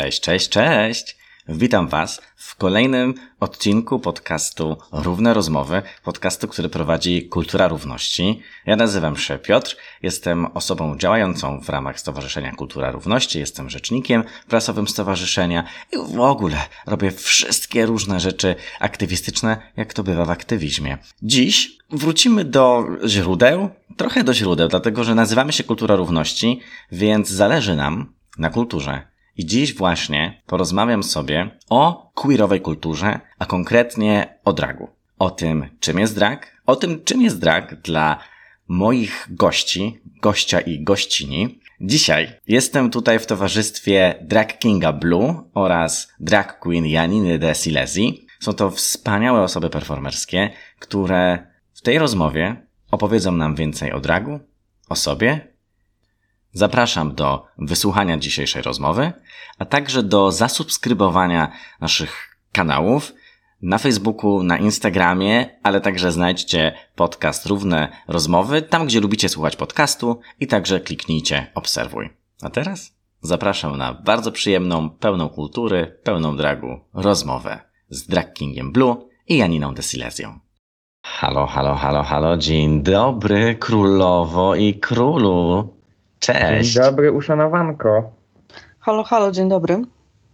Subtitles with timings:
[0.00, 1.16] Cześć, cześć, cześć!
[1.48, 8.42] Witam Was w kolejnym odcinku podcastu Równe Rozmowy, podcastu, który prowadzi Kultura Równości.
[8.66, 14.88] Ja nazywam się Piotr, jestem osobą działającą w ramach Stowarzyszenia Kultura Równości, jestem rzecznikiem prasowym
[14.88, 20.98] stowarzyszenia i w ogóle robię wszystkie różne rzeczy aktywistyczne, jak to bywa w aktywizmie.
[21.22, 26.60] Dziś wrócimy do źródeł, trochę do źródeł, dlatego że nazywamy się Kultura Równości,
[26.92, 29.09] więc zależy nam na kulturze.
[29.40, 34.88] I dziś właśnie porozmawiam sobie o queerowej kulturze, a konkretnie o dragu.
[35.18, 38.18] O tym, czym jest drag, o tym, czym jest drag dla
[38.68, 41.60] moich gości, gościa i gościni.
[41.80, 48.26] Dzisiaj jestem tutaj w towarzystwie Drag Kinga Blue oraz drag queen Janiny de Silesi.
[48.40, 54.40] Są to wspaniałe osoby performerskie, które w tej rozmowie opowiedzą nam więcej o dragu,
[54.88, 55.49] o sobie
[56.52, 59.12] Zapraszam do wysłuchania dzisiejszej rozmowy,
[59.58, 63.12] a także do zasubskrybowania naszych kanałów
[63.62, 70.20] na Facebooku, na Instagramie, ale także znajdźcie podcast Równe Rozmowy tam, gdzie lubicie słuchać podcastu
[70.40, 72.10] i także kliknijcie obserwuj.
[72.42, 78.96] A teraz zapraszam na bardzo przyjemną, pełną kultury, pełną dragu rozmowę z Drag Kingiem Blue
[79.28, 80.38] i Janiną de Silesią.
[81.02, 85.79] Halo, halo, halo, halo, dzień dobry królowo i królu.
[86.20, 86.72] Cześć.
[86.72, 88.12] Dzień dobry, uszanowanko.
[88.80, 89.82] Halo, halo, dzień dobry.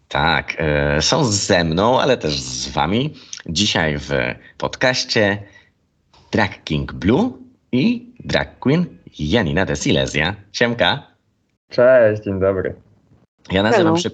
[0.09, 3.15] Tak, e, są ze mną, ale też z wami.
[3.47, 4.11] Dzisiaj w
[4.59, 5.43] podcaście
[6.33, 7.33] Drag King Blue
[7.73, 8.87] i Drag Queen
[9.19, 10.35] Janina de Silesia.
[10.53, 11.03] Siemka.
[11.71, 12.75] Cześć, dzień dobry.
[13.53, 13.99] Ja nazywam Hello.
[13.99, 14.11] się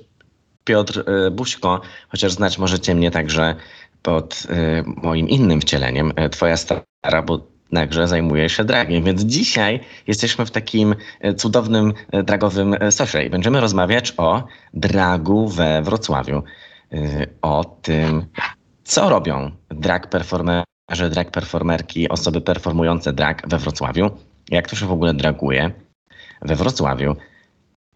[0.65, 3.55] Piotr e, Buźko, chociaż znać możecie mnie także
[4.03, 9.05] pod e, moim innym wcieleniem, twoja stara, bo także zajmuje się dragiem.
[9.05, 14.45] Więc dzisiaj jesteśmy w takim e, cudownym e, dragowym e, sosie i będziemy rozmawiać o
[14.75, 16.43] dragu we Wrocławiu.
[17.43, 18.27] O tym,
[18.85, 24.11] co robią drag performerzy, drag performerki, osoby performujące drag we Wrocławiu,
[24.51, 25.71] jak to się w ogóle draguje
[26.43, 27.17] we Wrocławiu.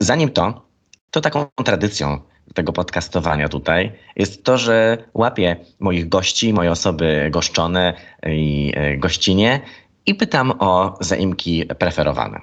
[0.00, 0.66] Zanim to,
[1.10, 2.20] to taką tradycją
[2.54, 7.94] tego podcastowania tutaj jest to, że łapię moich gości, moje osoby goszczone
[8.26, 9.60] i e, gościnie
[10.06, 12.40] i pytam o zaimki preferowane.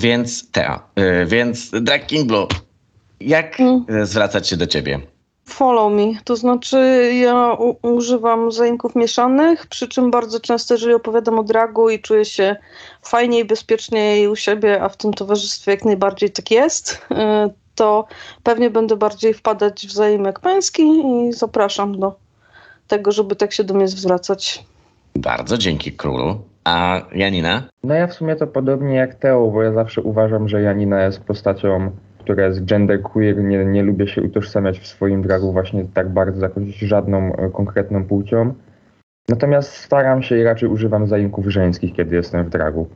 [0.00, 2.46] Więc Teo, e, więc Drag King Blue,
[3.20, 3.84] jak hmm.
[4.06, 5.00] zwracać się do ciebie?
[5.48, 11.38] Follow me, to znaczy ja u- używam zaimków mieszanych, przy czym bardzo często, jeżeli opowiadam
[11.38, 12.56] o dragu i czuję się
[13.02, 17.06] fajniej, bezpieczniej u siebie, a w tym towarzystwie jak najbardziej tak jest,
[17.76, 18.06] to
[18.42, 22.14] pewnie będę bardziej wpadać w zaimek męski i zapraszam do
[22.88, 24.64] tego, żeby tak się do mnie zwracać.
[25.14, 26.40] Bardzo dzięki królu.
[26.64, 27.62] A Janina?
[27.84, 31.20] No ja w sumie to podobnie jak Teo, bo ja zawsze uważam, że Janina jest
[31.20, 36.42] postacią, która jest genderqueer, nie, nie lubię się utożsamiać w swoim dragu właśnie tak bardzo
[36.42, 38.54] jakąś żadną e, konkretną płcią.
[39.28, 42.88] Natomiast staram się i raczej używam zaimków żeńskich, kiedy jestem w dragu.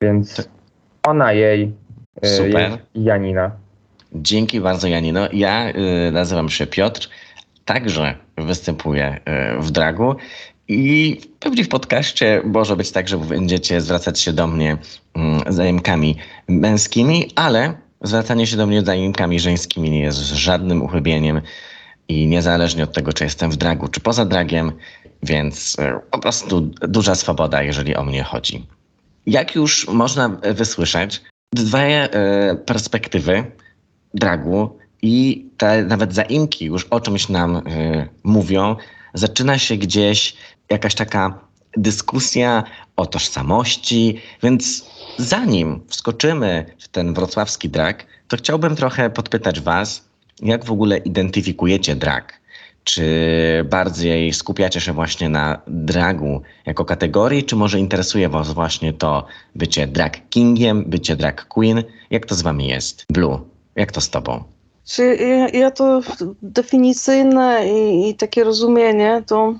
[0.00, 0.48] Więc
[1.06, 1.72] ona, jej,
[2.22, 2.70] e, Super.
[2.70, 3.50] Jej, Janina.
[4.22, 5.28] Dzięki bardzo Janino.
[5.32, 7.08] Ja y, nazywam się Piotr,
[7.64, 9.20] także występuję
[9.58, 10.16] y, w dragu
[10.68, 14.76] i pewnie w podcaście może być tak, że będziecie zwracać się do mnie
[15.16, 21.40] y, męskimi, ale zwracanie się do mnie zajemkami żeńskimi nie jest żadnym uchybieniem
[22.08, 24.72] i niezależnie od tego, czy jestem w dragu, czy poza dragiem,
[25.22, 28.66] więc y, po prostu duża swoboda, jeżeli o mnie chodzi.
[29.26, 31.22] Jak już można wysłyszeć,
[31.54, 32.08] dwie
[32.66, 33.44] perspektywy
[34.16, 38.76] dragu i te nawet zaimki już o czymś nam y, mówią.
[39.14, 40.36] Zaczyna się gdzieś
[40.70, 41.38] jakaś taka
[41.76, 42.64] dyskusja
[42.96, 50.08] o tożsamości, więc zanim wskoczymy w ten wrocławski drag, to chciałbym trochę podpytać Was,
[50.42, 52.40] jak w ogóle identyfikujecie drag?
[52.84, 53.04] Czy
[53.70, 59.86] bardziej skupiacie się właśnie na dragu jako kategorii, czy może interesuje Was właśnie to bycie
[59.86, 61.82] drag kingiem, bycie drag queen?
[62.10, 63.04] Jak to z Wami jest?
[63.10, 63.55] Blue.
[63.76, 64.44] Jak to z tobą?
[64.84, 66.00] Czy ja, ja to
[66.42, 69.54] definicyjne i, i, takie rozumienie, to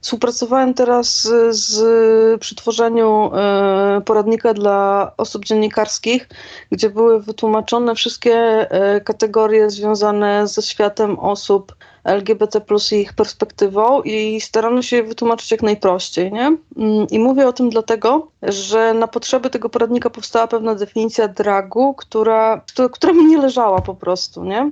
[0.00, 6.28] współpracowałem teraz z, przy tworzeniu e, poradnika dla osób dziennikarskich,
[6.70, 8.36] gdzie były wytłumaczone wszystkie
[8.70, 11.74] e, kategorie związane ze światem osób
[12.04, 16.32] LGBT plus i ich perspektywą i starano się je wytłumaczyć jak najprościej.
[16.32, 16.56] Nie?
[16.76, 21.94] Mm, I mówię o tym dlatego, że na potrzeby tego poradnika powstała pewna definicja dragu,
[21.94, 24.44] która, która mi nie leżała po prostu.
[24.44, 24.70] Nie?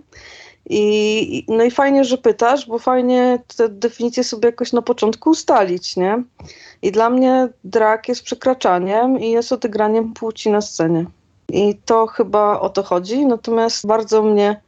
[0.68, 5.96] I, no i fajnie, że pytasz, bo fajnie te definicje sobie jakoś na początku ustalić,
[5.96, 6.22] nie?
[6.82, 11.06] I dla mnie drag jest przekraczaniem i jest odygraniem płci na scenie.
[11.48, 13.26] I to chyba o to chodzi.
[13.26, 14.60] Natomiast bardzo mnie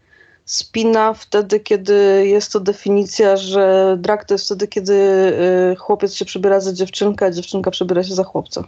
[0.45, 4.95] spina wtedy, kiedy jest to definicja, że drag to jest wtedy, kiedy
[5.73, 8.65] y, chłopiec się przebiera za dziewczynkę, a dziewczynka przebiera się za chłopca.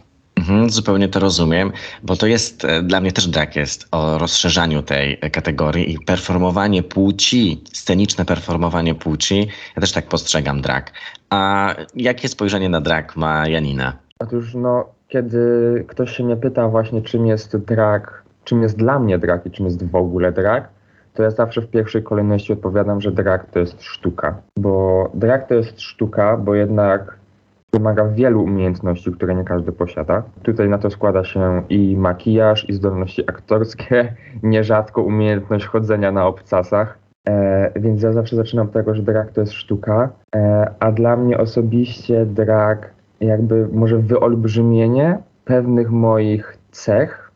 [0.49, 1.71] Mhm, zupełnie to rozumiem,
[2.03, 6.83] bo to jest, e, dla mnie też drag jest o rozszerzaniu tej kategorii i performowanie
[6.83, 9.47] płci, sceniczne performowanie płci.
[9.75, 10.91] Ja też tak postrzegam drag.
[11.29, 13.93] A jakie spojrzenie na drag ma Janina?
[14.19, 15.39] Otóż no, kiedy
[15.87, 19.65] ktoś się mnie pyta właśnie czym jest drag, czym jest dla mnie drag i czym
[19.65, 20.69] jest w ogóle drag,
[21.13, 24.35] to ja zawsze w pierwszej kolejności odpowiadam, że drag to jest sztuka.
[24.59, 27.17] Bo drag to jest sztuka, bo jednak
[27.77, 30.23] wymaga wielu umiejętności, które nie każdy posiada.
[30.43, 36.97] Tutaj na to składa się i makijaż, i zdolności aktorskie, nierzadko umiejętność chodzenia na obcasach.
[37.27, 41.17] E, więc ja zawsze zaczynam od tego, że drag to jest sztuka, e, a dla
[41.17, 47.31] mnie osobiście drag jakby może wyolbrzymienie pewnych moich cech,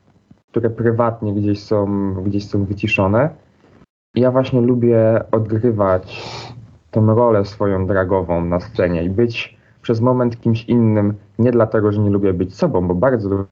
[0.51, 3.29] które prywatnie gdzieś są, gdzieś są wyciszone.
[4.15, 6.31] Ja właśnie lubię odgrywać
[6.91, 12.01] tą rolę swoją dragową na scenie i być przez moment kimś innym, nie dlatego, że
[12.01, 13.45] nie lubię być sobą, bo bardzo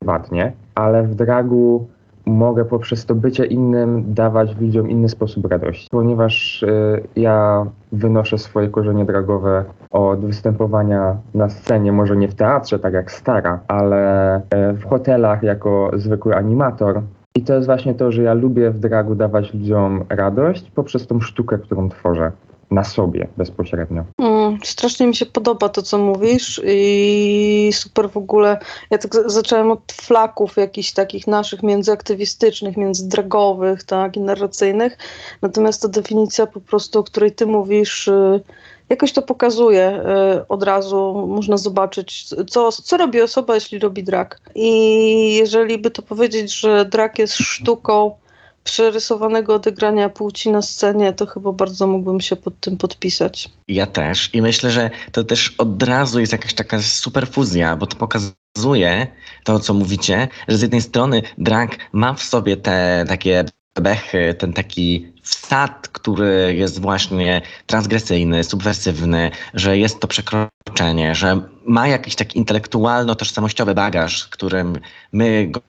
[0.00, 1.86] prywatnie, ale w dragu
[2.26, 5.88] mogę poprzez to bycie innym dawać ludziom inny sposób radości.
[5.90, 12.78] Ponieważ y, ja wynoszę swoje korzenie dragowe od występowania na scenie, może nie w teatrze,
[12.78, 14.42] tak jak stara, ale y,
[14.72, 17.02] w hotelach jako zwykły animator.
[17.36, 21.20] I to jest właśnie to, że ja lubię w dragu dawać ludziom radość poprzez tą
[21.20, 22.32] sztukę, którą tworzę
[22.70, 24.04] na sobie bezpośrednio.
[24.20, 28.58] Mm, strasznie mi się podoba to, co mówisz i super w ogóle.
[28.90, 34.98] Ja tak zacząłem od flaków jakichś takich naszych międzyaktywistycznych, międzydragowych, tak, i narracyjnych.
[35.42, 38.40] Natomiast ta definicja po prostu, o której ty mówisz, y,
[38.88, 40.02] jakoś to pokazuje
[40.36, 41.26] y, od razu.
[41.28, 44.40] Można zobaczyć, co, co robi osoba, jeśli robi drag.
[44.54, 48.16] I jeżeli by to powiedzieć, że drag jest sztuką,
[48.66, 53.50] przerysowanego odegrania płci na scenie, to chyba bardzo mógłbym się pod tym podpisać.
[53.68, 57.96] Ja też i myślę, że to też od razu jest jakaś taka superfuzja, bo to
[57.96, 59.06] pokazuje
[59.44, 64.52] to, co mówicie, że z jednej strony drag ma w sobie te takie bechy, ten
[64.52, 72.38] taki wsad, który jest właśnie transgresyjny, subwersywny, że jest to przekroczenie, że ma jakiś taki
[72.38, 74.78] intelektualno-tożsamościowy bagaż, którym
[75.12, 75.60] my go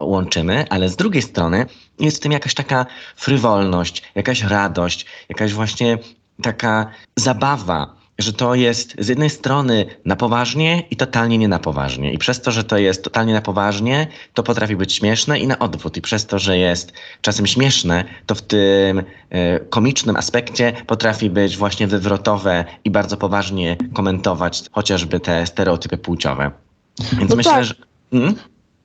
[0.00, 1.66] łączymy, ale z drugiej strony
[1.98, 2.86] jest w tym jakaś taka
[3.16, 5.98] frywolność, jakaś radość, jakaś właśnie
[6.42, 12.12] taka zabawa, że to jest z jednej strony na poważnie i totalnie nie na poważnie.
[12.12, 15.58] I przez to, że to jest totalnie na poważnie, to potrafi być śmieszne i na
[15.58, 15.96] odwrót.
[15.96, 19.04] I przez to, że jest czasem śmieszne, to w tym y,
[19.70, 26.50] komicznym aspekcie potrafi być właśnie wywrotowe i bardzo poważnie komentować chociażby te stereotypy płciowe.
[27.12, 27.64] Więc no myślę, tak.
[27.64, 27.74] że.
[28.10, 28.34] Hmm?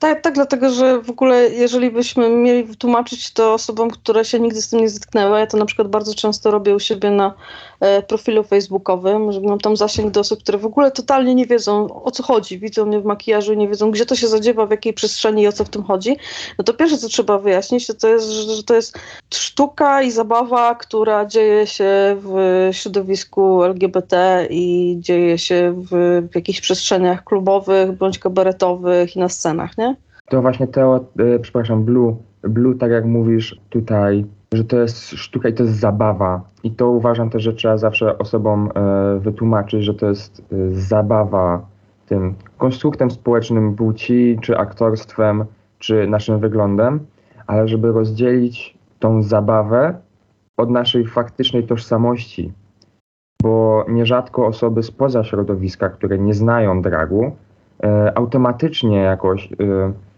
[0.01, 4.62] Tak, tak, dlatego że w ogóle jeżeli byśmy mieli wytłumaczyć to osobom, które się nigdy
[4.62, 7.33] z tym nie zetknęły, ja to na przykład bardzo często robię u siebie na
[7.80, 12.03] e, profilu facebookowym, że mam tam zasięg do osób, które w ogóle totalnie nie wiedzą
[12.03, 14.71] o co chodzi, widzą mnie w makijażu i nie wiedzą gdzie to się zadziewa, w
[14.71, 16.18] jakiej przestrzeni i o co w tym chodzi,
[16.57, 19.00] no to pierwsze co trzeba wyjaśnić, to, to jest, że, że to jest
[19.33, 25.89] sztuka i zabawa, która dzieje się w środowisku LGBT i dzieje się w,
[26.31, 29.90] w jakichś przestrzeniach klubowych bądź kabaretowych i na scenach, nie?
[30.31, 35.50] To właśnie Teo, e, przepraszam, Blue, Blue, tak jak mówisz tutaj, że to jest sztuka
[35.50, 36.41] i to jest zabawa.
[36.63, 41.65] I to uważam też, że trzeba zawsze osobom e, wytłumaczyć, że to jest e, zabawa
[42.05, 45.45] tym konstruktem społecznym płci, czy aktorstwem,
[45.79, 47.00] czy naszym wyglądem,
[47.47, 49.95] ale żeby rozdzielić tą zabawę
[50.57, 52.51] od naszej faktycznej tożsamości.
[53.43, 57.35] Bo nierzadko osoby spoza środowiska, które nie znają dragu,
[58.15, 59.50] automatycznie jakoś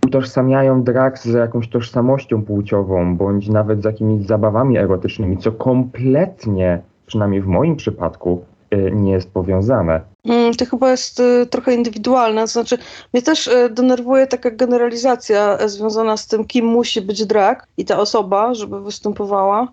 [0.05, 7.41] utożsamiają drag z jakąś tożsamością płciową, bądź nawet z jakimiś zabawami erotycznymi, co kompletnie, przynajmniej
[7.41, 8.43] w moim przypadku,
[8.73, 10.01] y, nie jest powiązane.
[10.25, 12.47] Mm, to chyba jest y, trochę indywidualne.
[12.47, 12.77] Znaczy,
[13.13, 17.99] mnie też y, denerwuje taka generalizacja związana z tym, kim musi być drag i ta
[17.99, 19.67] osoba, żeby występowała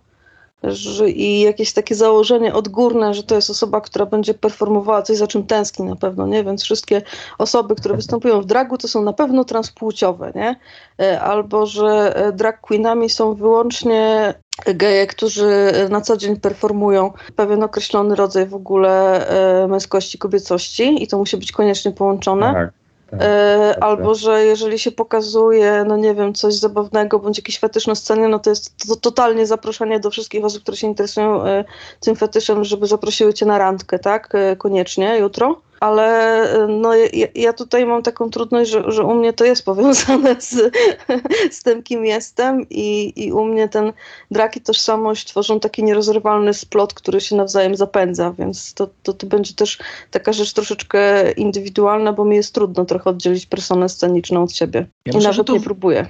[0.62, 5.26] że, i jakieś takie założenie odgórne, że to jest osoba, która będzie performowała coś, za
[5.26, 6.44] czym tęskni na pewno, nie?
[6.44, 7.02] Więc wszystkie
[7.38, 10.56] osoby, które występują w dragu, to są na pewno transpłciowe, nie?
[11.00, 14.34] E, albo, że e, drag queenami są wyłącznie
[14.66, 19.26] geje, którzy na co dzień performują pewien określony rodzaj w ogóle
[19.62, 22.52] e, męskości, kobiecości i to musi być koniecznie połączone.
[22.52, 22.79] Tak.
[23.10, 24.22] Tak, e, tak, albo, tak.
[24.22, 28.38] że jeżeli się pokazuje, no nie wiem, coś zabawnego bądź jakiś fetysz na scenie, no
[28.38, 31.64] to jest to totalnie zaproszenie do wszystkich osób, które się interesują e,
[32.00, 34.34] tym fetyszem, żeby zaprosiły cię na randkę, tak?
[34.34, 35.60] E, koniecznie jutro.
[35.80, 40.40] Ale no, ja, ja tutaj mam taką trudność, że, że u mnie to jest powiązane
[40.40, 40.72] z,
[41.56, 43.92] z tym, kim jestem i, i u mnie ten
[44.30, 49.26] drag i tożsamość tworzą taki nierozerwalny splot, który się nawzajem zapędza, więc to, to, to
[49.26, 49.78] będzie też
[50.10, 54.86] taka rzecz troszeczkę indywidualna, bo mi jest trudno trochę oddzielić personę sceniczną od siebie.
[55.06, 56.06] Ja I myślę, nawet to- nie próbuję.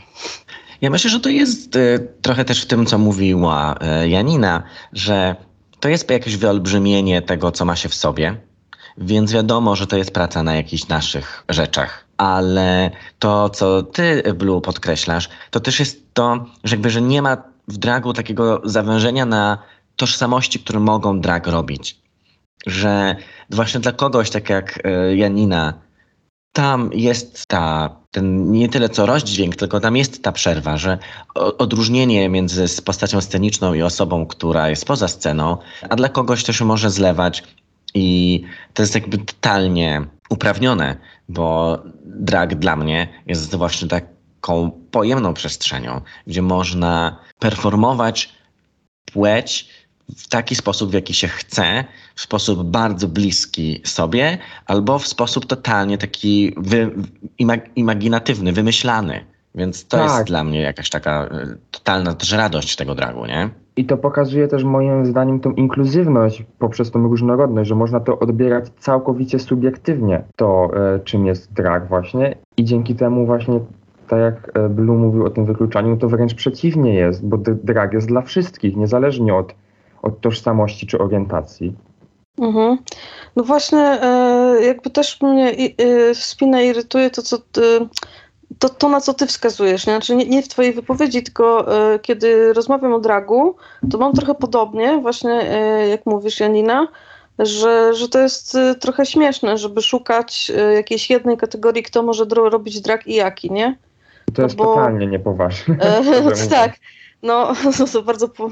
[0.81, 3.75] Ja myślę, że to jest y, trochę też w tym, co mówiła
[4.05, 4.63] y, Janina,
[4.93, 5.37] że
[5.81, 8.37] to jest jakieś wyolbrzymienie tego, co ma się w sobie,
[9.01, 12.05] więc wiadomo, że to jest praca na jakichś naszych rzeczach.
[12.17, 17.37] Ale to, co ty, Blue, podkreślasz, to też jest to, że jakby, że nie ma
[17.69, 19.59] w dragu takiego zawężenia na
[19.97, 22.01] tożsamości, które mogą drag robić.
[22.67, 23.17] Że
[23.51, 25.75] właśnie dla kogoś, tak jak y, Janina,
[26.53, 30.99] tam jest ta, ten nie tyle co rozdźwięk, tylko tam jest ta przerwa, że
[31.35, 35.57] odróżnienie między postacią sceniczną i osobą, która jest poza sceną,
[35.89, 37.43] a dla kogoś się może zlewać
[37.95, 38.43] i
[38.75, 40.97] to jest jakby totalnie uprawnione,
[41.29, 48.33] bo drag dla mnie jest właśnie taką pojemną przestrzenią, gdzie można performować
[49.13, 49.69] płeć
[50.17, 55.47] w taki sposób, w jaki się chce, w sposób bardzo bliski sobie, albo w sposób
[55.47, 56.95] totalnie taki wy,
[57.39, 59.25] imag, imaginatywny, wymyślany.
[59.55, 60.07] Więc to Tak.
[60.11, 61.29] jest dla mnie jakaś taka y,
[61.71, 63.49] totalna też radość tego dragu, nie?
[63.77, 68.65] I to pokazuje też moim zdaniem tą inkluzywność poprzez tą różnorodność, że można to odbierać
[68.79, 73.61] całkowicie subiektywnie, to e, czym jest drag właśnie i dzięki temu właśnie
[74.09, 78.09] tak jak e, Blue mówił o tym wykluczaniu, to wręcz przeciwnie jest, bo drag jest
[78.09, 79.55] dla wszystkich, niezależnie od,
[80.03, 81.75] od tożsamości czy orientacji.
[82.39, 82.79] Mhm.
[83.37, 87.61] No właśnie, e, jakby też mnie i- e, spina irytuje to, co ty,
[88.59, 89.87] to, to, na co ty wskazujesz.
[89.87, 89.93] Nie?
[89.93, 93.57] Znaczy nie, nie w twojej wypowiedzi, tylko e, kiedy rozmawiam o dragu,
[93.91, 96.89] to mam trochę podobnie, właśnie e, jak mówisz Janina,
[97.39, 102.51] że, że to jest e, trochę śmieszne, żeby szukać jakiejś jednej kategorii, kto może dro-
[102.51, 103.77] robić drag i jaki, nie?
[104.35, 105.77] To No jest bo- totalnie niepoważne.
[106.25, 106.73] No tak.
[107.23, 107.55] No,
[107.87, 108.29] są bardzo.
[108.29, 108.49] Po...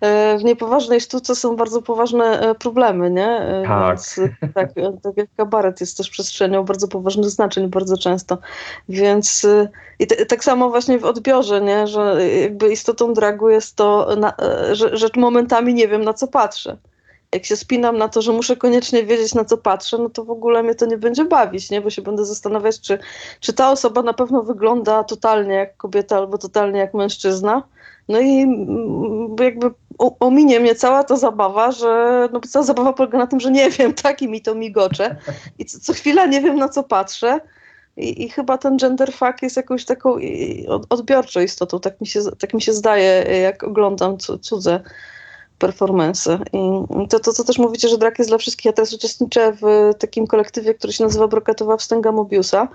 [0.00, 3.28] e, W niepoważnej sztuce są bardzo poważne e, problemy, nie?
[3.28, 3.88] E, Tak.
[3.88, 4.20] Więc,
[4.54, 4.70] tak,
[5.02, 8.38] tak jak kabaret jest też przestrzenią bardzo poważnych znaczeń bardzo często.
[8.88, 9.46] Więc
[9.98, 11.86] i te, tak samo właśnie w odbiorze, nie?
[11.86, 14.34] Że jakby istotą dragu jest to, na,
[14.72, 16.76] że, że momentami nie wiem na co patrzę.
[17.34, 20.30] Jak się spinam na to, że muszę koniecznie wiedzieć na co patrzę, no to w
[20.30, 21.80] ogóle mnie to nie będzie bawić, nie?
[21.80, 22.98] Bo się będę zastanawiać, czy
[23.40, 27.62] czy ta osoba na pewno wygląda totalnie jak kobieta albo totalnie jak mężczyzna.
[28.08, 28.46] No i
[29.40, 29.70] jakby
[30.20, 33.94] ominie mnie cała ta zabawa, że no cała zabawa polega na tym, że nie wiem,
[33.94, 35.16] tak i mi to migocze
[35.58, 37.40] i co, co chwila nie wiem na co patrzę.
[37.96, 40.16] I, I chyba ten gender fuck jest jakąś taką
[40.90, 44.80] odbiorczą istotą, tak mi się, tak mi się zdaje, jak oglądam cu- cudze
[45.58, 46.38] performance.
[46.52, 46.58] I
[47.08, 48.64] to, to, co też mówicie, że drag jest dla wszystkich.
[48.64, 52.68] Ja teraz uczestniczę w takim kolektywie, który się nazywa Brokatowa Wstęga Mobiusa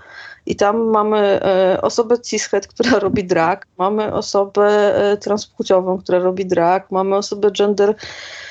[0.46, 6.46] i tam mamy e, osobę cishet, która robi drag, mamy osobę e, transpłciową, która robi
[6.46, 7.94] drag, mamy osobę gender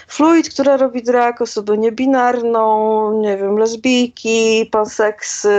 [0.07, 5.49] fluid, która robi drag, osobę niebinarną, nie wiem, lesbijki, panseksy,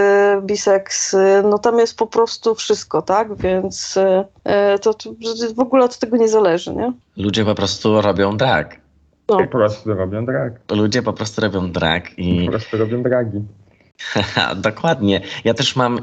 [0.43, 3.37] biseksy, no tam jest po prostu wszystko, tak?
[3.37, 5.11] Więc e, e, to, to
[5.55, 6.93] w ogóle od tego nie zależy, nie?
[7.17, 8.81] Ludzie po prostu robią drag.
[9.29, 9.38] No.
[9.38, 10.52] Po prostu robią drag.
[10.73, 13.40] Ludzie po prostu robią drag i Po prostu robią dragi.
[14.57, 15.21] Dokładnie.
[15.45, 15.99] Ja też mam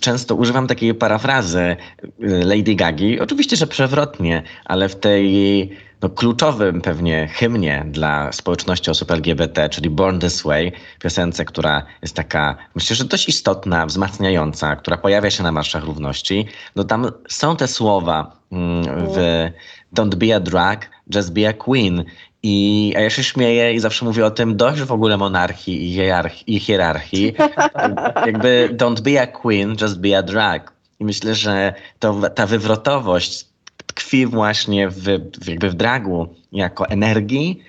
[0.00, 3.20] często używam takiej parafrazy y, Lady Gagi.
[3.20, 5.70] Oczywiście, że przewrotnie, ale w tej
[6.02, 12.16] no, kluczowym pewnie hymnie dla społeczności osób LGBT, czyli Born This Way, piosence, która jest
[12.16, 16.46] taka, myślę, że dość istotna, wzmacniająca, która pojawia się na marszach równości.
[16.76, 19.48] No tam są te słowa mm, w
[19.94, 22.04] Don't be a drag, just be a queen.
[22.42, 25.94] I, a ja się śmieję i zawsze mówię o tym dość w ogóle monarchii i,
[25.94, 27.34] hierarchii, i hierarchii.
[28.26, 30.72] Jakby don't be a queen, just be a drag.
[31.00, 33.46] I myślę, że to, ta wywrotowość
[33.86, 35.02] tkwi właśnie w,
[35.40, 37.62] w, jakby w dragu jako energii,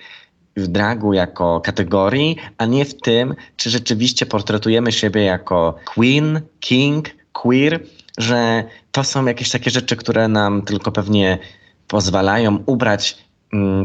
[0.56, 7.10] w dragu jako kategorii, a nie w tym, czy rzeczywiście portretujemy siebie jako queen, king,
[7.32, 7.80] queer,
[8.18, 11.38] że to są jakieś takie rzeczy, które nam tylko pewnie
[11.88, 13.18] pozwalają ubrać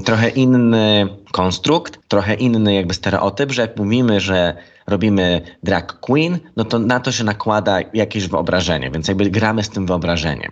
[0.06, 4.56] trochę inny konstrukt, trochę inny jakby stereotyp, że jak mówimy, że
[4.88, 9.70] robimy drag queen, no to na to się nakłada jakieś wyobrażenie, więc jakby gramy z
[9.70, 10.52] tym wyobrażeniem.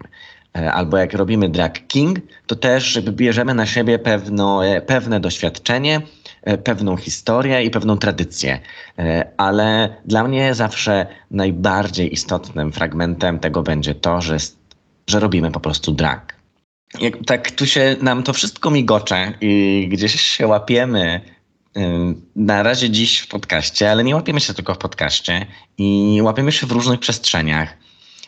[0.57, 6.01] E, Albo jak robimy drag king, to też bierzemy na siebie pewno, e, pewne doświadczenie,
[6.43, 8.59] e, pewną historię i pewną tradycję.
[9.37, 14.37] Ale dla mnie zawsze najbardziej istotnym fragmentem tego będzie to, że,
[15.07, 16.35] że robimy po prostu drag.
[16.99, 21.21] Jak tak tu się nam to wszystko migocze i gdzieś się łapiemy
[22.35, 25.45] na razie dziś w podcaście, ale nie łapiemy się tylko w podcaście
[25.77, 27.77] i łapiemy się w różnych przestrzeniach.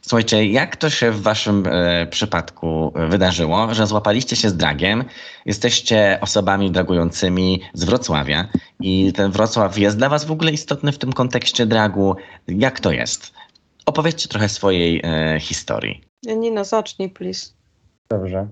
[0.01, 5.03] Słuchajcie, jak to się w waszym e, przypadku wydarzyło, że złapaliście się z dragiem,
[5.45, 8.47] jesteście osobami dragującymi z Wrocławia
[8.79, 12.15] i ten Wrocław jest dla was w ogóle istotny w tym kontekście dragu.
[12.47, 13.33] Jak to jest?
[13.85, 16.01] Opowiedzcie trochę swojej e, historii.
[16.23, 17.56] Janina, zacznij, please.
[18.09, 18.47] Dobrze.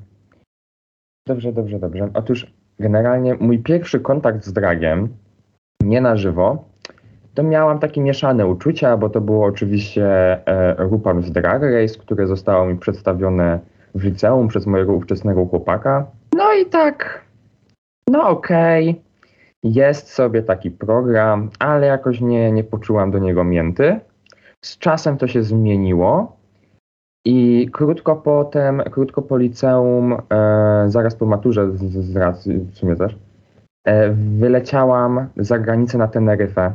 [1.27, 2.09] Dobrze, dobrze, dobrze.
[2.13, 5.09] Otóż generalnie mój pierwszy kontakt z dragiem,
[5.83, 6.65] nie na żywo,
[7.33, 10.05] to miałam takie mieszane uczucia, bo to było oczywiście
[10.47, 13.59] e, RuPaul's Drag Race, które zostało mi przedstawione
[13.95, 16.05] w liceum przez mojego ówczesnego chłopaka.
[16.35, 17.25] No i tak,
[18.09, 19.01] no okej, okay.
[19.63, 24.00] jest sobie taki program, ale jakoś nie, nie poczułam do niego mięty.
[24.62, 26.38] Z czasem to się zmieniło
[27.25, 32.96] i krótko potem, krótko po liceum, e, zaraz po maturze z, z racji, w sumie
[32.96, 33.17] też,
[33.86, 36.72] e, wyleciałam za granicę na Teneryfę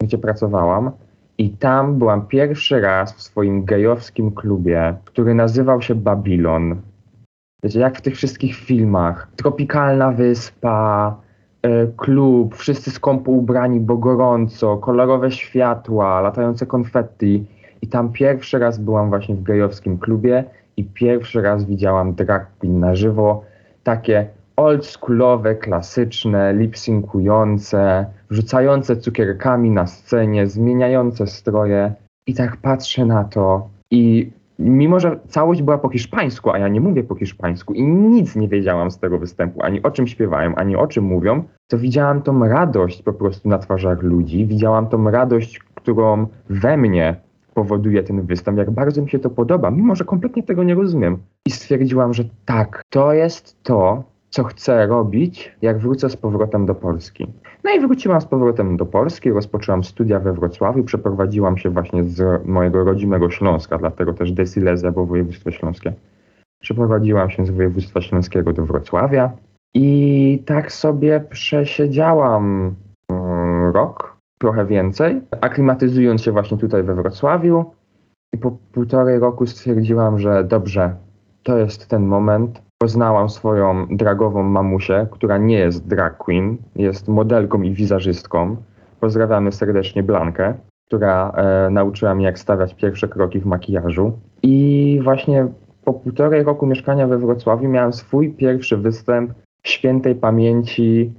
[0.00, 0.90] gdzie pracowałam.
[1.38, 6.76] I tam byłam pierwszy raz w swoim gejowskim klubie, który nazywał się Babylon.
[7.62, 9.28] Wiecie, jak w tych wszystkich filmach.
[9.36, 11.16] Tropikalna wyspa,
[11.66, 17.46] y, klub, wszyscy skąpo ubrani, bo gorąco, kolorowe światła, latające konfetti.
[17.82, 20.44] I tam pierwszy raz byłam właśnie w gejowskim klubie
[20.76, 23.44] i pierwszy raz widziałam drag queen na żywo.
[23.82, 31.92] Takie oldschoolowe, klasyczne, lipsynkujące, rzucające cukierkami na scenie, zmieniające stroje.
[32.26, 36.80] I tak patrzę na to i mimo, że całość była po hiszpańsku, a ja nie
[36.80, 40.76] mówię po hiszpańsku i nic nie wiedziałam z tego występu, ani o czym śpiewają, ani
[40.76, 45.58] o czym mówią, to widziałam tą radość po prostu na twarzach ludzi, widziałam tą radość,
[45.58, 47.16] którą we mnie
[47.54, 51.18] powoduje ten występ, jak bardzo mi się to podoba, mimo że kompletnie tego nie rozumiem.
[51.46, 56.74] I stwierdziłam, że tak, to jest to, co chcę robić, jak wrócę z powrotem do
[56.74, 57.26] Polski.
[57.64, 62.46] No i wróciłam z powrotem do Polski, rozpoczęłam studia we Wrocławiu, przeprowadziłam się właśnie z
[62.46, 65.92] mojego rodzimego Śląska, dlatego też Desilezja, bo województwo śląskie.
[66.60, 69.30] Przeprowadziłam się z województwa śląskiego do Wrocławia
[69.74, 72.74] i tak sobie przesiedziałam
[73.10, 77.64] mm, rok, trochę więcej, aklimatyzując się właśnie tutaj we Wrocławiu.
[78.32, 80.96] I po półtorej roku stwierdziłam, że dobrze,
[81.42, 87.62] to jest ten moment, Poznałam swoją dragową mamusię, która nie jest drag queen, jest modelką
[87.62, 88.56] i wizerzystką.
[89.00, 90.54] Pozdrawiamy serdecznie Blankę,
[90.86, 94.12] która e, nauczyła mnie, jak stawiać pierwsze kroki w makijażu.
[94.42, 95.46] I właśnie
[95.84, 101.12] po półtorej roku mieszkania we Wrocławiu miałem swój pierwszy występ świętej pamięci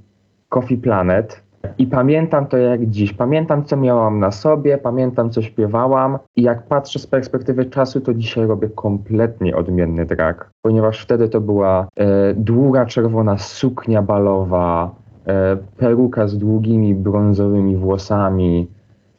[0.48, 1.42] Coffee Planet,
[1.78, 3.12] i pamiętam to jak dziś.
[3.12, 6.18] Pamiętam, co miałam na sobie, pamiętam, co śpiewałam.
[6.36, 10.50] I jak patrzę z perspektywy czasu, to dzisiaj robię kompletnie odmienny drag.
[10.62, 14.94] Ponieważ wtedy to była e, długa czerwona suknia balowa,
[15.26, 18.68] e, peruka z długimi brązowymi włosami,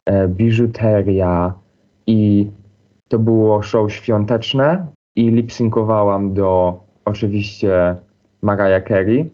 [0.06, 1.54] e, biżuteria
[2.08, 2.48] i
[3.08, 4.86] to było show świąteczne
[5.16, 7.96] i lipsynkowałam do oczywiście
[8.42, 9.30] Mariah Carey,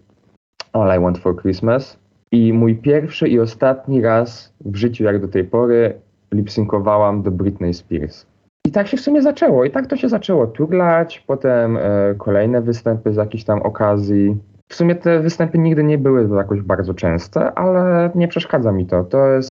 [0.74, 2.07] All I Want for Christmas.
[2.32, 5.94] I mój pierwszy i ostatni raz w życiu, jak do tej pory,
[6.34, 8.26] lipsynkowałam do Britney Spears.
[8.68, 9.66] I tak się w sumie zaczęło.
[9.66, 14.38] I tak to się zaczęło turlać, potem e, kolejne występy z jakichś tam okazji.
[14.70, 19.04] W sumie te występy nigdy nie były jakoś bardzo częste, ale nie przeszkadza mi to.
[19.04, 19.50] To jest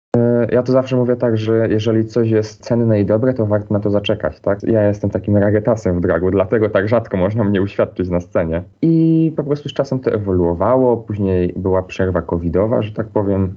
[0.52, 3.80] ja to zawsze mówię tak, że jeżeli coś jest cenne i dobre, to warto na
[3.80, 4.62] to zaczekać, tak?
[4.62, 8.62] Ja jestem takim ragetasem w dragu, dlatego tak rzadko można mnie uświadczyć na scenie.
[8.82, 13.54] I po prostu z czasem to ewoluowało, później była przerwa covidowa, że tak powiem.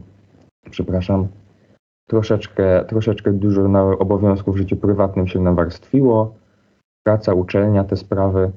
[0.70, 1.28] Przepraszam.
[2.08, 3.62] Troszeczkę, troszeczkę dużo
[3.98, 6.34] obowiązków w życiu prywatnym się nawarstwiło.
[7.06, 8.50] Praca, uczelnia, te sprawy.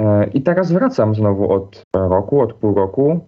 [0.00, 3.20] E, I teraz wracam znowu od roku, od pół roku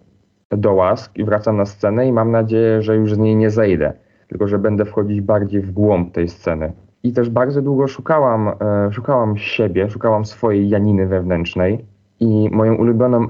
[0.51, 3.93] do łask i wracam na scenę i mam nadzieję, że już z niej nie zejdę,
[4.27, 6.73] tylko że będę wchodzić bardziej w głąb tej sceny.
[7.03, 11.85] I też bardzo długo szukałam, e, szukałam siebie, szukałam swojej Janiny wewnętrznej.
[12.19, 13.27] I moją ulubioną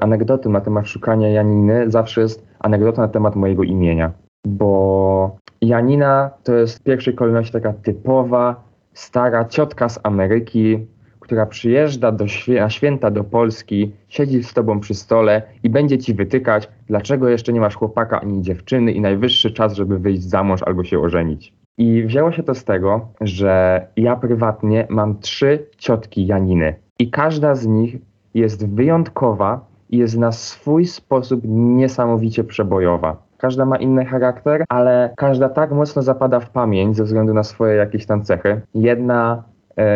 [0.00, 4.12] anegdotą na temat szukania Janiny zawsze jest anegdota na temat mojego imienia.
[4.46, 10.86] Bo Janina to jest w pierwszej kolejności taka typowa, stara ciotka z Ameryki,
[11.26, 16.14] która przyjeżdża do na święta do Polski, siedzi z tobą przy stole i będzie ci
[16.14, 20.62] wytykać, dlaczego jeszcze nie masz chłopaka ani dziewczyny i najwyższy czas, żeby wyjść za mąż
[20.62, 21.52] albo się ożenić.
[21.78, 27.54] I wzięło się to z tego, że ja prywatnie mam trzy ciotki Janiny i każda
[27.54, 27.96] z nich
[28.34, 29.60] jest wyjątkowa
[29.90, 33.16] i jest na swój sposób niesamowicie przebojowa.
[33.38, 37.76] Każda ma inny charakter, ale każda tak mocno zapada w pamięć ze względu na swoje
[37.76, 38.60] jakieś tam cechy.
[38.74, 39.42] Jedna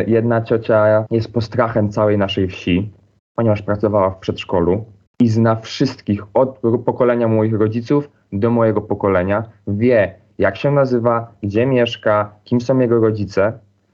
[0.06, 2.90] jedna ciocia jest postrachem całej naszej wsi,
[3.34, 4.84] ponieważ pracowała w przedszkolu.
[5.20, 9.44] i zna wszystkich od pokolenia moich rodziców do mojego pokolenia.
[9.66, 13.52] Wie, jak się nazywa, gdzie mieszka, kim są jego rodzice,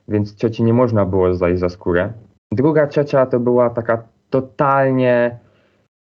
[0.09, 2.13] więc cioci nie można było zajść za skórę.
[2.53, 5.39] Druga ciocia to była taka totalnie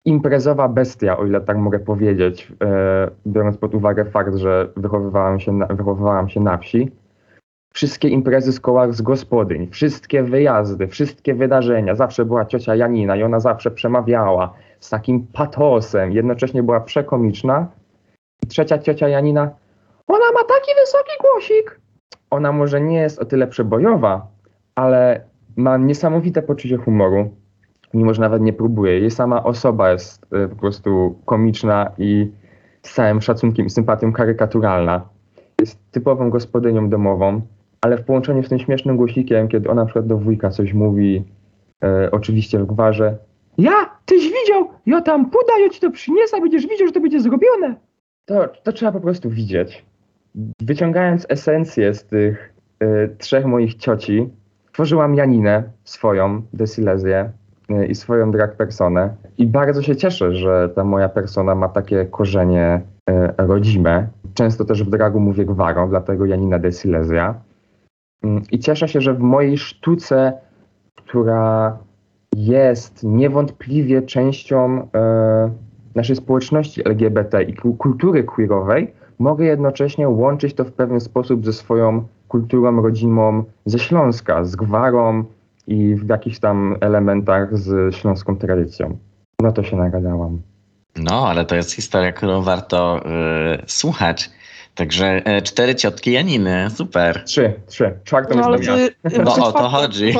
[0.05, 5.59] imprezowa bestia, o ile tak mogę powiedzieć, e, biorąc pod uwagę fakt, że wychowywałam się
[5.69, 6.91] wychowywałam się na wsi.
[7.73, 13.23] Wszystkie imprezy z kołach z gospodyń, wszystkie wyjazdy, wszystkie wydarzenia, zawsze była ciocia Janina i
[13.23, 17.67] ona zawsze przemawiała z takim patosem, jednocześnie była przekomiczna.
[18.43, 19.49] I trzecia ciocia Janina,
[20.07, 21.79] ona ma taki wysoki głosik.
[22.29, 24.27] Ona może nie jest o tyle przebojowa,
[24.75, 27.29] ale ma niesamowite poczucie humoru
[27.93, 28.99] mimo że nawet nie próbuje.
[28.99, 32.31] Jej sama osoba jest y, po prostu komiczna i
[32.81, 35.01] z całym szacunkiem i sympatią karykaturalna.
[35.61, 37.41] Jest typową gospodynią domową,
[37.83, 41.23] ale w połączeniu z tym śmiesznym głosikiem, kiedy ona na przykład do wujka coś mówi,
[41.83, 43.17] e, oczywiście w gwarze,
[43.57, 47.21] ja, tyś widział, ja tam puda, ja ci to przyniosę, będziesz widział, że to będzie
[47.21, 47.75] zrobione.
[48.25, 49.85] To, to trzeba po prostu widzieć.
[50.61, 54.29] Wyciągając esencję z tych e, trzech moich cioci,
[54.71, 57.31] tworzyłam Janinę swoją, Desilezję,
[57.69, 59.15] E, i swoją drag personę.
[59.37, 64.07] I bardzo się cieszę, że ta moja persona ma takie korzenie e, rodzime.
[64.33, 67.25] Często też w dragu mówię gwarą, dlatego Janina de Silesia.
[67.27, 67.33] Mm,
[68.51, 70.33] I cieszę się, że w mojej sztuce,
[70.95, 71.77] która
[72.35, 75.49] jest niewątpliwie częścią e,
[75.95, 82.03] naszej społeczności LGBT i kultury queerowej, mogę jednocześnie łączyć to w pewien sposób ze swoją
[82.27, 85.25] kulturą rodzimą ze Śląska, z gwarą,
[85.67, 88.97] i w jakichś tam elementach z śląską tradycją.
[89.41, 90.41] No to się nagadałam.
[90.95, 94.29] No, ale to jest historia, którą warto yy, słuchać.
[94.75, 97.23] Także e, cztery ciotki Janiny, super.
[97.25, 97.99] Trzy, trzy.
[98.03, 100.13] Czwartą no, jest to, No o to chodzi.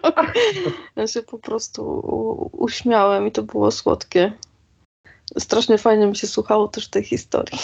[0.96, 4.32] ja się po prostu uśmiałem i to było słodkie.
[5.38, 7.58] Strasznie fajnie mi się słuchało też tej historii.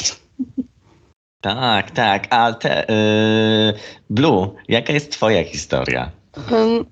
[1.40, 2.26] Tak, tak.
[2.30, 6.10] A te, yy, Blue, jaka jest twoja historia?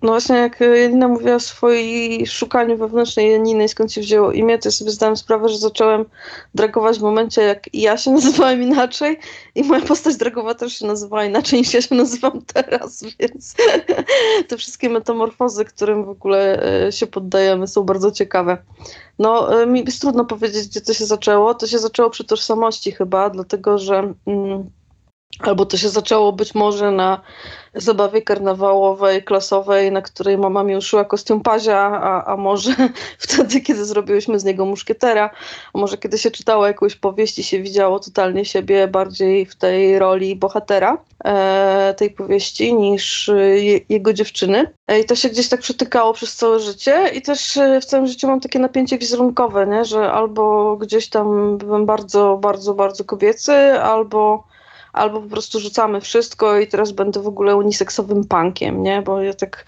[0.02, 4.68] No właśnie, jak Janina mówiła o swojej szukaniu wewnętrznej Janiny, skąd się wzięło imię, to
[4.68, 6.05] ja sobie zdałem sprawę, że zacząłem
[6.55, 9.18] dragować w momencie, jak ja się nazywałem inaczej
[9.55, 13.55] i moja postać dragowa też się nazywała inaczej niż ja się nazywam teraz, więc
[14.48, 18.59] te wszystkie metamorfozy, którym w ogóle e, się poddajemy, są bardzo ciekawe.
[19.18, 21.55] No, e, mi jest trudno powiedzieć, gdzie to się zaczęło.
[21.55, 24.14] To się zaczęło przy tożsamości chyba, dlatego że...
[24.26, 24.70] Mm,
[25.40, 27.20] Albo to się zaczęło być może na
[27.74, 32.74] zabawie karnawałowej, klasowej, na której mama mi uszyła kostium pazia, a, a może
[33.18, 35.30] wtedy, kiedy zrobiłyśmy z niego muszkietera,
[35.74, 39.98] a może kiedy się czytało jakąś powieść i się widziało totalnie siebie bardziej w tej
[39.98, 44.74] roli bohatera e, tej powieści niż je, jego dziewczyny.
[44.88, 48.06] E, I to się gdzieś tak przytykało przez całe życie i też e, w całym
[48.06, 49.84] życiu mam takie napięcie wizerunkowe, nie?
[49.84, 54.51] że albo gdzieś tam byłem bardzo, bardzo, bardzo kobiecy, albo
[54.92, 59.02] albo po prostu rzucamy wszystko i teraz będę w ogóle uniseksowym punkiem, nie?
[59.02, 59.64] Bo ja tak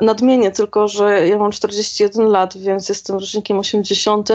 [0.00, 4.28] nadmienię tylko, że ja mam 41 lat, więc jestem rocznikiem 80,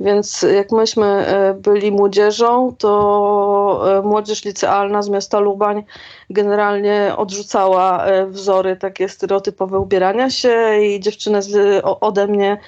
[0.00, 5.84] więc jak myśmy e, byli młodzieżą, to e, młodzież licealna z miasta Lubań
[6.30, 12.58] generalnie odrzucała e, wzory takie stereotypowe ubierania się i dziewczynę z, ode mnie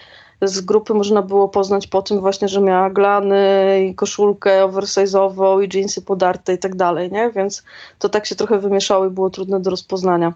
[0.43, 5.79] z grupy można było poznać po tym właśnie, że miała glany i koszulkę oversize'ową i
[5.79, 7.31] jeansy podarte i tak dalej, nie?
[7.31, 7.63] Więc
[7.99, 10.33] to tak się trochę wymieszało i było trudne do rozpoznania.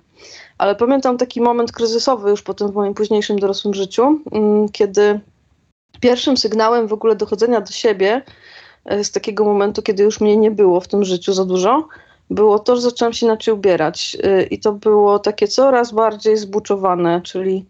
[0.59, 5.21] Ale pamiętam taki moment kryzysowy już potem w moim późniejszym dorosłym życiu, mm, kiedy
[6.01, 8.23] pierwszym sygnałem w ogóle dochodzenia do siebie
[8.85, 11.88] e, z takiego momentu, kiedy już mnie nie było w tym życiu za dużo,
[12.31, 14.17] było to, że zaczęłam się inaczej ubierać.
[14.23, 17.67] E, I to było takie coraz bardziej zbuczowane, czyli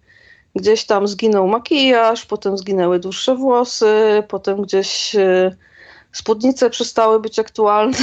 [0.55, 5.57] gdzieś tam zginął makijaż, potem zginęły dłuższe włosy, potem gdzieś e,
[6.15, 7.97] spódnice przestały być aktualne,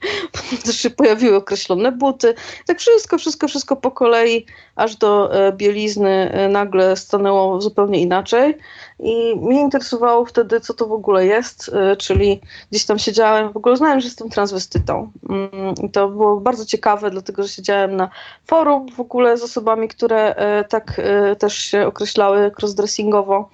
[0.64, 2.34] też się pojawiły określone buty.
[2.66, 8.58] Tak wszystko, wszystko, wszystko po kolei, aż do e, bielizny e, nagle stanęło zupełnie inaczej.
[8.98, 12.40] I mnie interesowało wtedy, co to w ogóle jest, e, czyli
[12.70, 15.10] gdzieś tam siedziałem, w ogóle znałem, że jestem transwestytą.
[15.28, 18.10] Mm, I to było bardzo ciekawe, dlatego że siedziałem na
[18.46, 20.34] forum w ogóle z osobami, które
[20.68, 21.00] tak
[21.38, 23.50] też się określały crossdressingowo.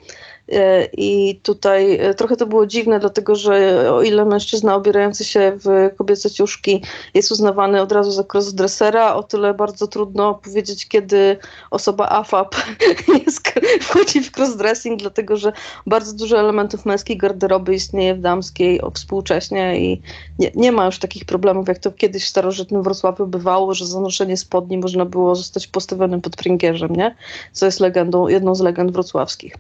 [0.53, 5.53] E, I tutaj e, trochę to było dziwne, dlatego że o ile mężczyzna obierający się
[5.65, 6.83] w kobiece ciuszki
[7.15, 11.37] jest uznawany od razu za crossdressera, o tyle bardzo trudno powiedzieć, kiedy
[11.71, 12.57] osoba AFAP
[13.27, 15.53] jest, wchodzi w crossdressing, dlatego że
[15.87, 20.03] bardzo dużo elementów męskiej garderoby istnieje w damskiej współcześnie i
[20.39, 24.01] nie, nie ma już takich problemów, jak to kiedyś w starożytnym Wrocławiu bywało, że za
[24.01, 27.15] noszenie spodni można było zostać postawionym pod pręgierzem, nie?
[27.53, 29.55] co jest legendą, jedną z legend wrocławskich.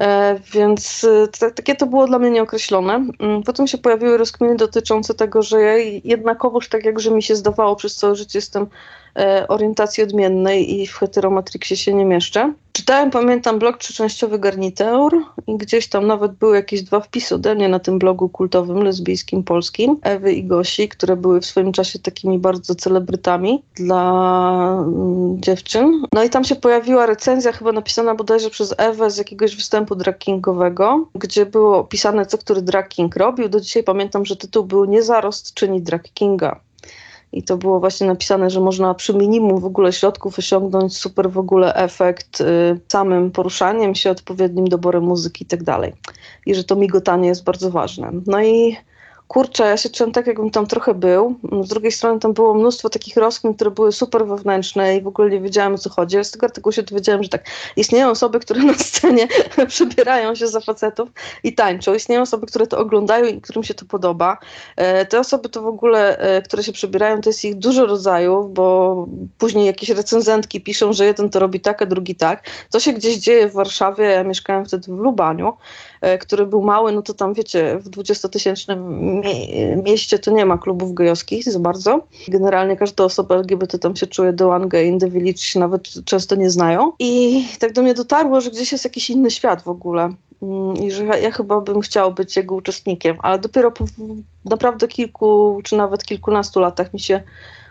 [0.00, 1.06] E, więc
[1.42, 3.06] e, takie to było dla mnie nieokreślone.
[3.18, 7.36] Mm, potem się pojawiły rozkminy dotyczące tego, że ja jednakowoż tak jak że mi się
[7.36, 8.66] zdawało przez całe życie jestem
[9.48, 12.52] orientacji odmiennej i w heteromatrixie się nie mieszczę.
[12.72, 15.12] Czytałem, pamiętam, blog trzyczęściowy Garniteur
[15.46, 19.44] i gdzieś tam nawet były jakieś dwa wpisy ode mnie na tym blogu kultowym, lesbijskim,
[19.44, 26.02] polskim, Ewy i Gosi, które były w swoim czasie takimi bardzo celebrytami dla mm, dziewczyn.
[26.12, 30.18] No i tam się pojawiła recenzja chyba napisana bodajże przez Ewę z jakiegoś występu drag
[30.18, 33.48] kingowego, gdzie było opisane, co który drag king robił.
[33.48, 36.60] Do dzisiaj pamiętam, że tytuł był Nie zarost czyni drag kinga.
[37.32, 41.38] I to było właśnie napisane, że można przy minimum w ogóle środków osiągnąć super w
[41.38, 45.92] ogóle efekt y, samym poruszaniem się, odpowiednim doborem muzyki i tak dalej.
[46.46, 48.10] I że to migotanie jest bardzo ważne.
[48.26, 48.76] No i
[49.30, 51.34] kurczę, ja się czułem tak, jakbym tam trochę był.
[51.62, 55.30] Z drugiej strony tam było mnóstwo takich rozkmin, które były super wewnętrzne i w ogóle
[55.30, 56.24] nie wiedziałem o co chodzi.
[56.24, 57.44] Z tego artykułu się dowiedziałem, że tak,
[57.76, 59.28] istnieją osoby, które na scenie
[59.68, 61.08] przebierają się za facetów
[61.44, 61.94] i tańczą.
[61.94, 64.38] Istnieją osoby, które to oglądają i którym się to podoba.
[64.76, 68.54] E, te osoby to w ogóle, e, które się przebierają, to jest ich dużo rodzajów,
[68.54, 69.06] bo
[69.38, 72.46] później jakieś recenzentki piszą, że jeden to robi tak, a drugi tak.
[72.70, 75.52] To się gdzieś dzieje w Warszawie, ja mieszkałem wtedy w Lubaniu,
[76.20, 78.78] który był mały, no to tam wiecie, w 20-tysięcznym
[79.84, 82.06] mieście to nie ma klubów gejowskich za bardzo.
[82.28, 86.36] Generalnie każda osoba LGBT tam się czuje the one gay in the village, nawet często
[86.36, 86.92] nie znają.
[86.98, 90.90] I tak do mnie dotarło, że gdzieś jest jakiś inny świat w ogóle mm, i
[90.90, 93.84] że ja chyba bym chciał być jego uczestnikiem, ale dopiero po
[94.44, 97.22] naprawdę kilku czy nawet kilkunastu latach mi się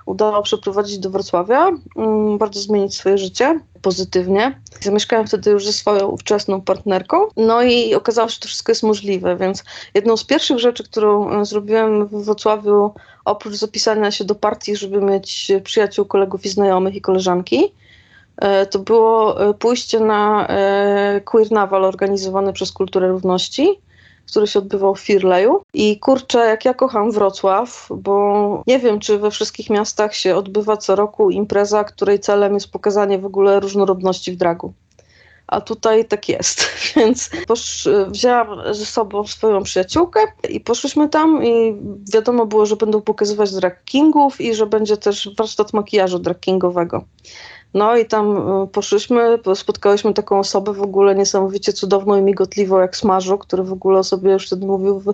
[0.09, 4.61] udało przeprowadzić do Wrocławia, mm, bardzo zmienić swoje życie pozytywnie.
[4.81, 8.83] Zamieszkałem wtedy już ze swoją ówczesną partnerką, no i okazało się, że to wszystko jest
[8.83, 12.93] możliwe, więc jedną z pierwszych rzeczy, którą e, zrobiłem w Wrocławiu,
[13.25, 17.73] oprócz zapisania się do partii, żeby mieć przyjaciół, kolegów i znajomych i koleżanki,
[18.37, 20.47] e, to było e, pójście na
[21.25, 23.79] Queer Naval organizowany przez Kulturę Równości
[24.31, 25.61] który się odbywał w Firleju.
[25.73, 30.77] I kurczę, jak ja kocham Wrocław, bo nie wiem, czy we wszystkich miastach się odbywa
[30.77, 34.73] co roku impreza, której celem jest pokazanie w ogóle różnorodności w dragu
[35.49, 36.65] a tutaj tak jest.
[36.95, 41.75] Więc posz, wzięłam ze sobą swoją przyjaciółkę i poszłyśmy tam i
[42.13, 47.03] wiadomo było, że będą pokazywać drag kingów i że będzie też warsztat makijażu drag kingowego.
[47.73, 52.97] No i tam e, poszliśmy, spotkałyśmy taką osobę w ogóle niesamowicie cudowną i migotliwą jak
[52.97, 55.13] Smażu, który w ogóle o sobie już wtedy mówił w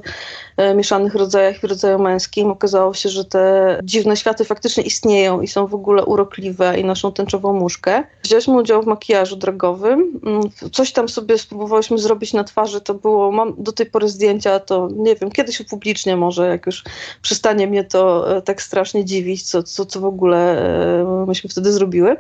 [0.58, 2.52] e, mieszanych rodzajach i rodzaju męskim.
[2.52, 7.12] Okazało się, że te dziwne światy faktycznie istnieją i są w ogóle urokliwe i noszą
[7.12, 8.04] tęczową muszkę.
[8.24, 10.20] Wzięliśmy udział w makijażu dragowym.
[10.26, 10.42] Mm,
[10.72, 14.90] coś tam sobie spróbowałyśmy zrobić na twarzy, to było, mam do tej pory zdjęcia, to
[14.96, 16.84] nie wiem, kiedyś upublicznię może, jak już
[17.22, 20.66] przestanie mnie to e, tak strasznie dziwić, co, co, co w ogóle
[21.28, 22.18] myśmy wtedy zrobiły.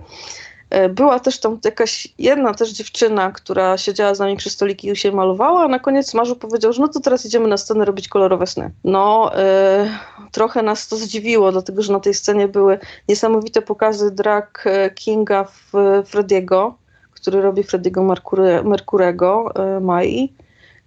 [0.69, 4.95] E, była też tam jakaś jedna też dziewczyna, która siedziała z nami przy stoliki i
[4.95, 8.07] się malowała, a na koniec Marzu powiedział, że no to teraz idziemy na scenę robić
[8.07, 8.71] kolorowe sny.
[8.83, 14.63] No, y, trochę nas to zdziwiło, dlatego że na tej scenie były niesamowite pokazy drag
[14.65, 15.73] e, Kinga w
[16.05, 16.75] Frediego,
[17.11, 20.33] który robi Frediego Mercury, Mercurego, Mai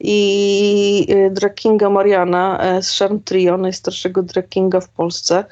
[0.00, 5.44] i drag Kinga Mariana z Charm Trio, najstarszego drag Kinga w Polsce,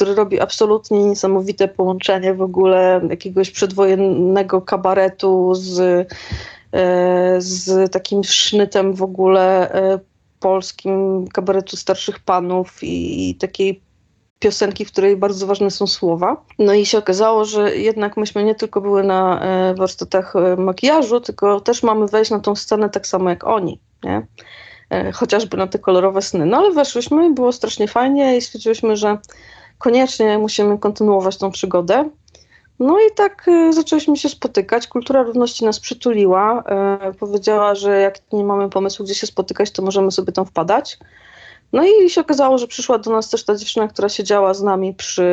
[0.00, 5.80] który robi absolutnie niesamowite połączenie w ogóle jakiegoś przedwojennego kabaretu z,
[6.72, 9.98] e, z takim sznytem w ogóle e,
[10.40, 13.80] polskim kabaretu starszych panów i, i takiej
[14.40, 16.36] piosenki, w której bardzo ważne są słowa.
[16.58, 21.60] No i się okazało, że jednak myśmy nie tylko były na e, warsztatach makijażu, tylko
[21.60, 23.80] też mamy wejść na tą scenę tak samo jak oni.
[24.04, 24.26] Nie?
[25.14, 26.46] Chociażby na te kolorowe sny.
[26.46, 29.18] No ale weszłyśmy, było strasznie fajnie i stwierdziłyśmy, że
[29.78, 32.10] koniecznie musimy kontynuować tą przygodę.
[32.78, 34.86] No i tak zaczęliśmy się spotykać.
[34.86, 36.64] Kultura równości nas przytuliła.
[37.20, 40.98] Powiedziała, że jak nie mamy pomysłu, gdzie się spotykać, to możemy sobie tam wpadać.
[41.72, 44.94] No i się okazało, że przyszła do nas też ta dziewczyna, która siedziała z nami
[44.94, 45.26] przy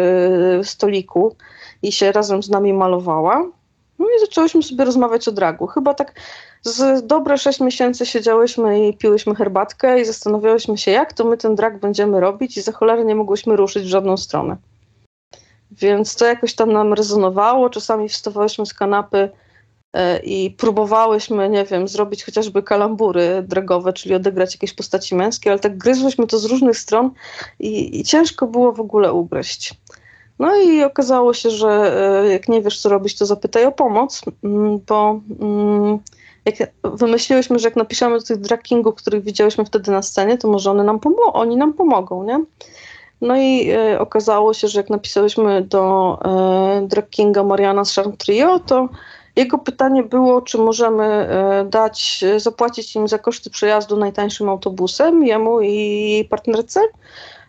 [0.63, 1.35] stoliku
[1.81, 3.45] i się razem z nami malowała.
[3.99, 5.67] No i zaczęłyśmy sobie rozmawiać o dragu.
[5.67, 6.13] Chyba tak
[6.61, 11.55] z dobre 6 miesięcy siedziałyśmy i piłyśmy herbatkę i zastanawiałyśmy się, jak to my ten
[11.55, 14.57] drag będziemy robić i za cholerę nie mogłyśmy ruszyć w żadną stronę.
[15.71, 17.69] Więc to jakoś tam nam rezonowało.
[17.69, 19.29] Czasami wstawałyśmy z kanapy
[20.23, 25.77] i próbowałyśmy, nie wiem, zrobić chociażby kalambury dragowe, czyli odegrać jakieś postaci męskie, ale tak
[25.77, 27.11] gryzłyśmy to z różnych stron
[27.59, 29.73] i, i ciężko było w ogóle ugryźć.
[30.39, 31.69] No i okazało się, że
[32.23, 35.99] e, jak nie wiesz, co robić, to zapytaj o pomoc, mm, bo mm,
[36.45, 40.47] jak wymyśliłyśmy, że jak napiszemy do tych drag kingów, których widziałyśmy wtedy na scenie, to
[40.47, 42.45] może one nam pomo- oni nam pomogą, nie?
[43.21, 46.17] No i e, okazało się, że jak napisałyśmy do
[47.35, 48.89] e, Mariana z Charm Trio, to
[49.37, 55.61] Jego pytanie było, czy możemy e, dać, zapłacić im za koszty przejazdu najtańszym autobusem, jemu
[55.61, 55.73] i
[56.09, 56.79] jej partnerce.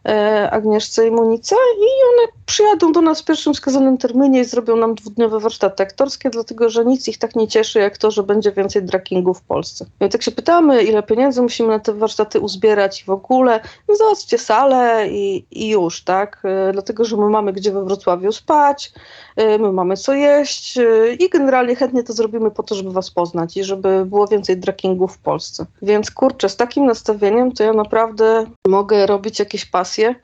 [0.08, 4.76] E, Agnieszce i Monice i one przyjadą do nas w pierwszym wskazanym terminie i zrobią
[4.76, 8.52] nam dwudniowe warsztaty aktorskie, dlatego że nic ich tak nie cieszy, jak to, że będzie
[8.52, 9.86] więcej drakingów w Polsce.
[10.00, 13.96] I tak się pytamy, ile pieniędzy musimy na te warsztaty uzbierać i w ogóle, no
[13.96, 16.42] załatwcie salę i, i już, tak?
[16.44, 19.27] E, dlatego, że my mamy gdzie we Wrocławiu spać, e,
[19.58, 20.78] my mamy co jeść
[21.18, 25.14] i generalnie chętnie to zrobimy po to, żeby was poznać i żeby było więcej drakingów
[25.14, 25.66] w Polsce.
[25.82, 30.14] Więc kurczę, z takim nastawieniem to ja naprawdę mogę robić jakieś pasy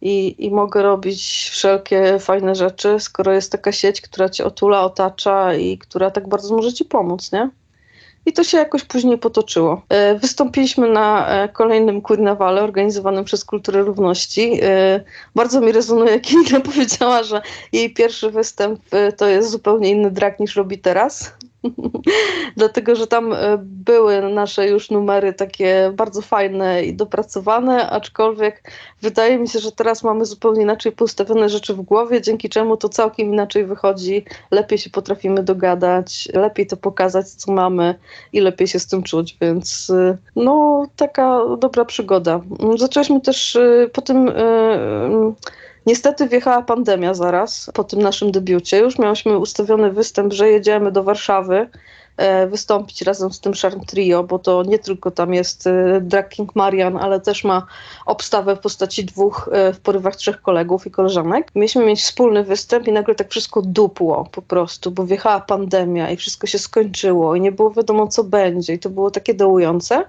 [0.00, 5.54] i, i mogę robić wszelkie fajne rzeczy, skoro jest taka sieć, która cię otula, otacza
[5.54, 7.50] i która tak bardzo może ci pomóc, nie?
[8.28, 9.82] I to się jakoś później potoczyło.
[9.88, 14.60] E, wystąpiliśmy na e, kolejnym Queernawale organizowanym przez Kulturę Równości.
[14.62, 15.00] E,
[15.34, 18.80] bardzo mi rezonuje, kiedy powiedziała, że jej pierwszy występ
[19.16, 21.32] to jest zupełnie inny drag niż robi teraz.
[22.56, 28.70] Dlatego, że tam e, były nasze już numery takie bardzo fajne i dopracowane, aczkolwiek
[29.02, 32.88] wydaje mi się, że teraz mamy zupełnie inaczej postawione rzeczy w głowie, dzięki czemu to
[32.88, 37.94] całkiem inaczej wychodzi, lepiej się potrafimy dogadać, lepiej to pokazać, co mamy
[38.32, 42.40] i lepiej się z tym czuć, więc e, no taka dobra przygoda.
[42.76, 44.32] Zaczęliśmy też e, po tym
[45.88, 48.78] Niestety wjechała pandemia zaraz po tym naszym debiucie.
[48.78, 51.68] Już miałyśmy ustawiony występ, że jedziemy do Warszawy
[52.16, 56.28] e, wystąpić razem z tym Charm Trio, bo to nie tylko tam jest e, Drag
[56.28, 57.66] King Marian, ale też ma
[58.06, 61.50] obstawę w postaci dwóch, e, w porywach trzech kolegów i koleżanek.
[61.54, 66.16] Mieliśmy mieć wspólny występ i nagle tak wszystko dupło po prostu, bo wjechała pandemia i
[66.16, 70.04] wszystko się skończyło i nie było wiadomo co będzie i to było takie dołujące.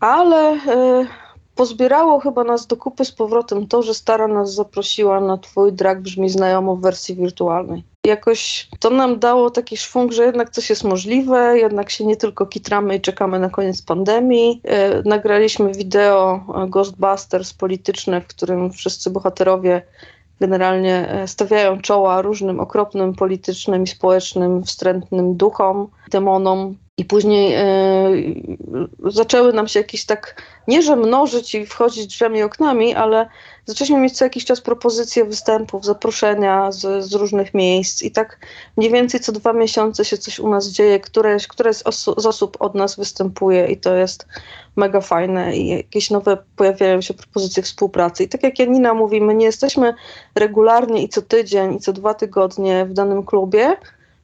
[0.00, 0.58] Ale
[1.54, 6.00] pozbierało chyba nas do kupy z powrotem to, że Stara nas zaprosiła na Twój drag
[6.00, 7.84] brzmi znajomo w wersji wirtualnej.
[8.06, 12.46] Jakoś to nam dało taki szwung, że jednak coś jest możliwe, jednak się nie tylko
[12.46, 14.60] kitramy i czekamy na koniec pandemii.
[14.64, 19.82] E, nagraliśmy wideo e, Ghostbusters polityczne, w którym wszyscy bohaterowie
[20.40, 29.10] generalnie e, stawiają czoła różnym okropnym politycznym i społecznym wstrętnym duchom, demonom, i później y,
[29.10, 33.28] zaczęły nam się jakieś tak, nie że mnożyć i wchodzić drzwiami i oknami, ale
[33.66, 38.02] zaczęliśmy mieć co jakiś czas propozycje występów, zaproszenia z, z, różnych miejsc.
[38.02, 38.38] I tak
[38.76, 42.56] mniej więcej co dwa miesiące się coś u nas dzieje, któreś, któreś osu z osób
[42.60, 44.26] od nas występuje i to jest
[44.76, 45.56] mega fajne.
[45.56, 48.24] I jakieś nowe pojawiają się propozycje współpracy.
[48.24, 49.94] I tak jak Janina mówi, my nie jesteśmy
[50.34, 53.76] regularnie i co tydzień i co dwa tygodnie w danym klubie,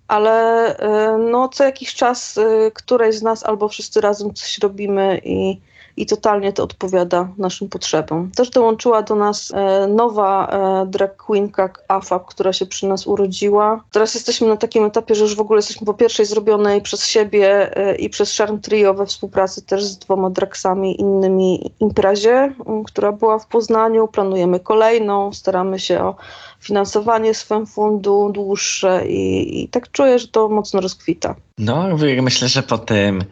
[0.08, 5.20] ale y, no, co jakiś czas y, któreś z nas albo wszyscy razem coś robimy
[5.24, 5.60] i
[5.98, 8.30] i totalnie to odpowiada naszym potrzebom.
[8.36, 13.84] Też dołączyła do nas e, nowa drag queenka AFAB, która się przy nas urodziła.
[13.92, 17.70] Teraz jesteśmy na takim etapie, że już w ogóle jesteśmy po pierwszej zrobionej przez siebie
[17.98, 22.54] i przez Charm Trio we współpracy też z dwoma dragsami innymi imprezie,
[22.86, 24.08] która była w Poznaniu.
[24.08, 26.14] Planujemy kolejną, staramy się o
[26.60, 31.34] finansowanie swym fundu dłuższe i, i tak czuję, że to mocno rozkwita.
[31.58, 33.24] No, myślę, że po tym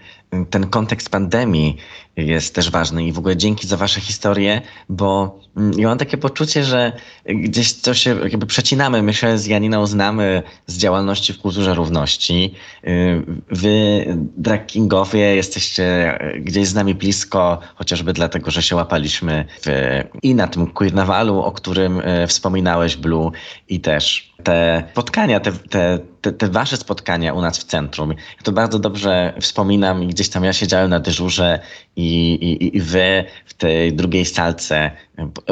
[0.50, 1.76] ten kontekst pandemii
[2.16, 6.16] jest też ważny i w ogóle dzięki za wasze historie, bo mm, ja mam takie
[6.16, 6.92] poczucie, że
[7.26, 9.02] gdzieś to się jakby przecinamy.
[9.02, 12.54] My się z Janiną znamy z działalności w kulturze równości.
[12.84, 20.00] Y, wy, drag kingowie, jesteście gdzieś z nami blisko, chociażby dlatego, że się łapaliśmy w,
[20.22, 23.30] i na tym queernawalu, o którym y, wspominałeś, Blue,
[23.68, 28.10] i też te spotkania, te, te, te, te, wasze spotkania u nas w centrum.
[28.10, 31.60] Ja to bardzo dobrze wspominam i gdzieś tam ja siedziałem na dyżurze
[31.96, 34.90] i, i, i wy w tej drugiej salce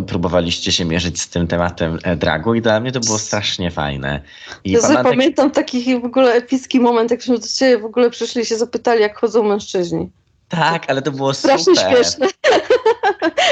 [0.06, 4.20] próbowaliście się mierzyć z tym tematem e, dragu i dla mnie to było strasznie fajne.
[4.64, 8.42] I ja pamiętam, pamiętam taki w ogóle epicki moment, jak do ciebie w ogóle przyszli
[8.42, 10.10] i się zapytali, jak chodzą mężczyźni.
[10.48, 11.92] Tak, ale to było strasznie super.
[11.92, 12.26] śmieszne.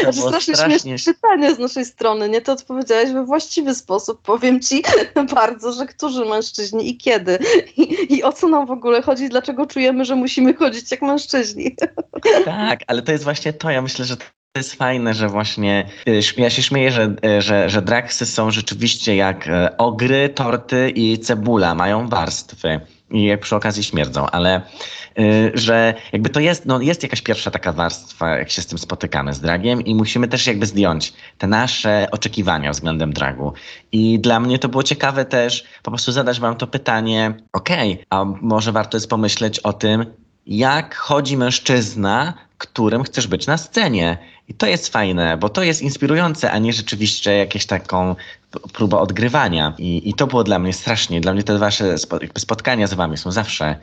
[0.04, 2.40] To znaczy, strasznie, strasznie śmieszne pytanie z naszej strony, nie?
[2.40, 4.22] To odpowiedziałeś we właściwy sposób.
[4.22, 4.82] Powiem ci
[5.34, 7.38] bardzo, że którzy mężczyźni i kiedy.
[7.76, 11.76] I, I, o co nam w ogóle chodzi, dlaczego czujemy, że musimy chodzić jak mężczyźni.
[12.44, 13.70] Tak, ale to jest właśnie to.
[13.70, 14.24] Ja myślę, że to
[14.56, 19.16] jest fajne, że właśnie y, ja się śmieję, że, y, że, że draksy są rzeczywiście
[19.16, 24.62] jak y, ogry, torty i cebula, mają warstwy i przy okazji śmierdzą, ale
[25.54, 29.34] że jakby to jest, no jest jakaś pierwsza taka warstwa, jak się z tym spotykamy
[29.34, 33.52] z dragiem i musimy też jakby zdjąć te nasze oczekiwania względem dragu.
[33.92, 38.04] I dla mnie to było ciekawe też po prostu zadać wam to pytanie, okej, okay,
[38.10, 40.06] a może warto jest pomyśleć o tym,
[40.46, 44.18] jak chodzi mężczyzna, którym chcesz być na scenie.
[44.48, 48.16] I to jest fajne, bo to jest inspirujące, a nie rzeczywiście jakieś taką
[48.72, 49.74] próba odgrywania.
[49.78, 51.20] I, I to było dla mnie strasznie.
[51.20, 51.98] Dla mnie te wasze
[52.38, 53.76] spotkania z wami są zawsze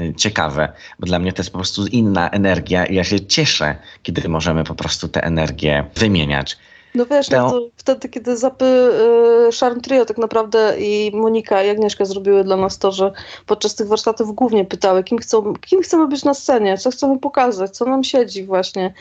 [0.00, 3.76] y, ciekawe, bo dla mnie to jest po prostu inna energia i ja się cieszę,
[4.02, 6.58] kiedy możemy po prostu tę energię wymieniać.
[6.96, 11.68] No wiesz, no to wtedy, kiedy Zapy y, Charm Trio tak naprawdę i Monika i
[11.68, 13.12] Agnieszka zrobiły dla nas to, że
[13.46, 17.76] podczas tych warsztatów głównie pytały, kim, chcą, kim chcemy być na scenie, co chcemy pokazać,
[17.76, 18.94] co nam siedzi właśnie,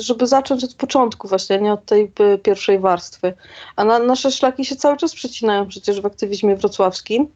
[0.00, 3.34] żeby zacząć od początku właśnie, nie od tej y, pierwszej warstwy.
[3.76, 7.28] A na, nasze szlaki się cały czas przecinają przecież w aktywizmie wrocławskim.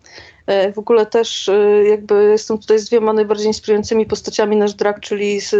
[0.46, 5.00] E, w ogóle też e, jakby jestem tutaj z dwiema najbardziej inspirującymi postaciami nasz drag,
[5.00, 5.50] czyli z,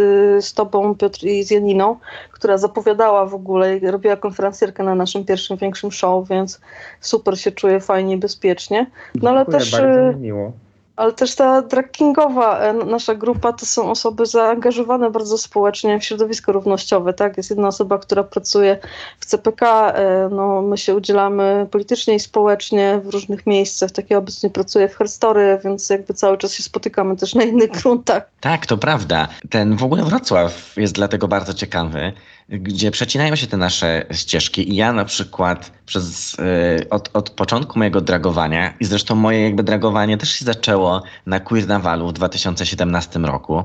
[0.45, 1.95] z tobą Piotr i z Janiną,
[2.31, 6.61] która zapowiadała w ogóle i robiła konferencjerkę na naszym pierwszym większym show, więc
[7.01, 8.85] super się czuję fajnie i bezpiecznie.
[9.15, 10.51] No ale Dziękuję, też bardzo e, miło
[10.97, 16.03] ale też ta drag kingowa e, nasza grupa to są osoby zaangażowane bardzo społecznie w
[16.03, 17.37] środowisko równościowe, tak?
[17.37, 18.77] Jest jedna osoba, która pracuje
[19.19, 24.49] w CPK, e, no my się udzielamy politycznie i społecznie w różnych miejscach, taki obecnie
[24.49, 28.29] pracuję w Herstory, więc jakby cały czas się spotykamy też na innych gruntach.
[28.39, 29.27] Tak, to prawda.
[29.49, 32.13] Ten w ogóle Wrocław jest dlatego bardzo ciekawy,
[32.49, 34.71] gdzie przecinają się te nasze ścieżki.
[34.71, 39.63] I ja na przykład przez, y, od, od początku mojego dragowania i zresztą moje jakby
[39.63, 43.63] dragowanie też się zaczęło na Queer Navalu w 2017 roku,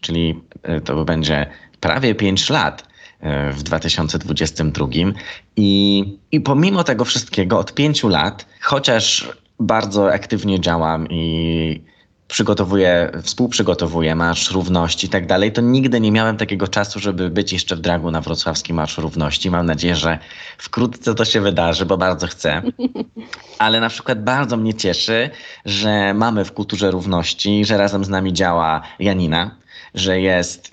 [0.00, 1.46] czyli y, to będzie
[1.80, 4.86] prawie 5 lat y, w 2022
[5.56, 9.28] i, i pomimo tego wszystkiego od 5 lat, chociaż
[9.60, 11.93] bardzo aktywnie działam i
[12.28, 17.52] przygotowuję, współprzygotowuję Marsz Równości i tak dalej, to nigdy nie miałem takiego czasu, żeby być
[17.52, 19.50] jeszcze w dragu na wrocławski Marsz Równości.
[19.50, 20.18] Mam nadzieję, że
[20.58, 22.62] wkrótce to się wydarzy, bo bardzo chcę.
[23.58, 25.30] Ale na przykład bardzo mnie cieszy,
[25.64, 29.56] że mamy w Kulturze Równości, że razem z nami działa Janina,
[29.94, 30.70] że jest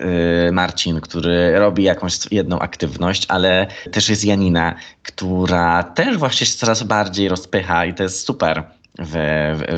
[0.48, 6.56] y, Marcin, który robi jakąś jedną aktywność, ale też jest Janina, która też właśnie się
[6.56, 8.64] coraz bardziej rozpycha i to jest super.
[8.98, 9.14] W,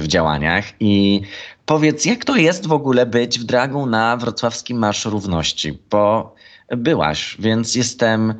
[0.01, 1.23] w, działaniach i
[1.67, 5.79] Powiedz, jak to jest w ogóle być w dragu na wrocławskim Marszu Równości?
[5.91, 6.35] Bo
[6.77, 8.35] byłaś, więc jestem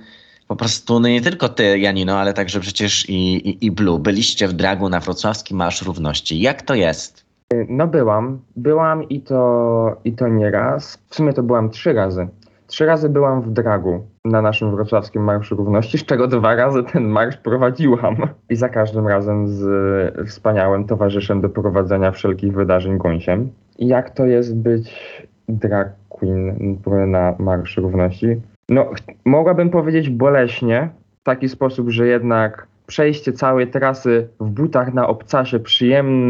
[0.49, 3.99] po prostu, no nie tylko ty, Janino, ale także przecież i, i, i Blue.
[3.99, 6.41] Byliście w dragu na wrocławskim Marsz Równości.
[6.41, 7.25] Jak to jest?
[7.69, 8.41] No byłam.
[8.57, 10.99] Byłam i to, i to nie raz.
[11.11, 12.29] W sumie to byłam trzy razy.
[12.75, 17.05] Trzy razy byłam w dragu na naszym wrocławskim Marszu Równości, z czego dwa razy ten
[17.05, 18.17] marsz prowadziłam.
[18.51, 23.51] I za każdym razem z wspaniałym towarzyszem do prowadzenia wszelkich wydarzeń gąsiem.
[23.79, 24.93] Jak to jest być
[25.49, 28.41] drag queen na Marszu Równości?
[28.69, 28.91] No,
[29.25, 30.89] mogłabym powiedzieć boleśnie,
[31.21, 35.59] w taki sposób, że jednak przejście całej trasy w butach na obcasie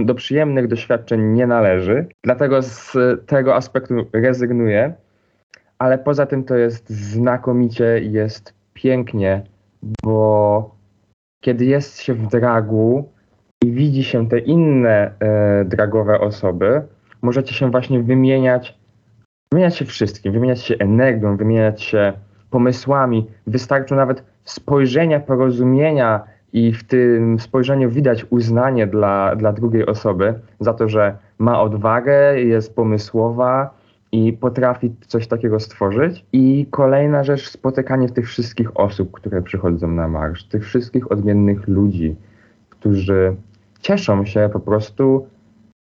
[0.05, 2.07] do przyjemnych doświadczeń nie należy.
[2.25, 4.95] Dlatego z tego aspektu rezygnuję
[5.85, 9.43] ale poza tym to jest znakomicie, jest pięknie,
[10.05, 10.75] bo
[11.41, 13.09] kiedy jest się w dragu
[13.65, 16.83] i widzi się te inne e, dragowe osoby,
[17.23, 18.79] możecie się właśnie wymieniać,
[19.53, 22.13] wymieniać się wszystkim, wymieniać się energią, wymieniać się
[22.51, 23.27] pomysłami.
[23.47, 30.75] Wystarczy nawet spojrzenia, porozumienia i w tym spojrzeniu widać uznanie dla, dla drugiej osoby za
[30.75, 33.84] to, że ma odwagę, jest pomysłowa,
[34.15, 36.25] i potrafi coś takiego stworzyć.
[36.33, 42.17] I kolejna rzecz, spotykanie tych wszystkich osób, które przychodzą na marsz, tych wszystkich odmiennych ludzi,
[42.71, 43.37] którzy
[43.81, 45.27] cieszą się po prostu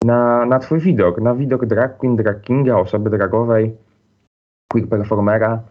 [0.05, 3.75] na, na twój widok, na widok drag queen, drag kinga, osoby dragowej,
[4.71, 5.61] queer performera,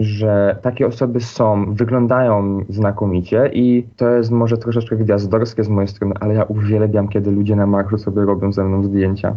[0.00, 6.14] że takie osoby są, wyglądają znakomicie i to jest może troszeczkę gwiazdorskie z mojej strony,
[6.20, 9.36] ale ja uwielbiam, kiedy ludzie na marszu sobie robią ze mną zdjęcia.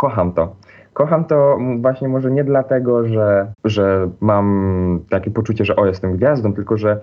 [0.00, 0.56] Kocham to.
[0.92, 6.52] Kocham to właśnie może nie dlatego, że, że mam takie poczucie, że o, jestem gwiazdą,
[6.52, 7.00] tylko że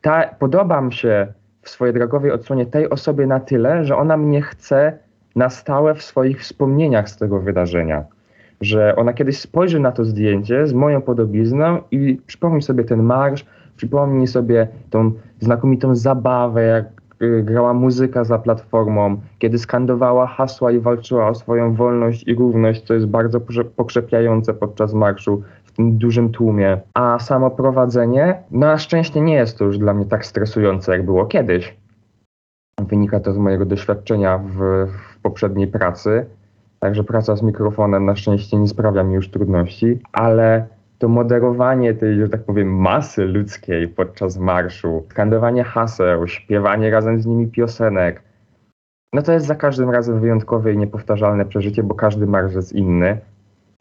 [0.00, 1.26] ta, podobam się
[1.62, 4.98] w swojej drogowej odsłonie tej osobie na tyle, że ona mnie chce
[5.36, 8.04] na stałe w swoich wspomnieniach z tego wydarzenia.
[8.60, 13.46] Że ona kiedyś spojrzy na to zdjęcie z moją podobizną i przypomni sobie ten marsz,
[13.76, 16.93] przypomni sobie tą znakomitą zabawę, jak
[17.42, 22.94] grała muzyka za platformą, kiedy skandowała hasła i walczyła o swoją wolność i równość, co
[22.94, 23.40] jest bardzo
[23.76, 26.80] pokrzepiające podczas marszu w tym dużym tłumie.
[26.94, 31.04] A samo prowadzenie, no na szczęście nie jest to już dla mnie tak stresujące, jak
[31.04, 31.76] było kiedyś.
[32.88, 34.56] Wynika to z mojego doświadczenia w,
[34.88, 36.26] w poprzedniej pracy.
[36.80, 40.66] Także praca z mikrofonem na szczęście nie sprawia mi już trudności, ale
[41.04, 47.26] to moderowanie tej, że tak powiem, masy ludzkiej podczas marszu, skandowanie haseł, śpiewanie razem z
[47.26, 48.22] nimi piosenek,
[49.12, 53.18] no to jest za każdym razem wyjątkowe i niepowtarzalne przeżycie, bo każdy marsz jest inny.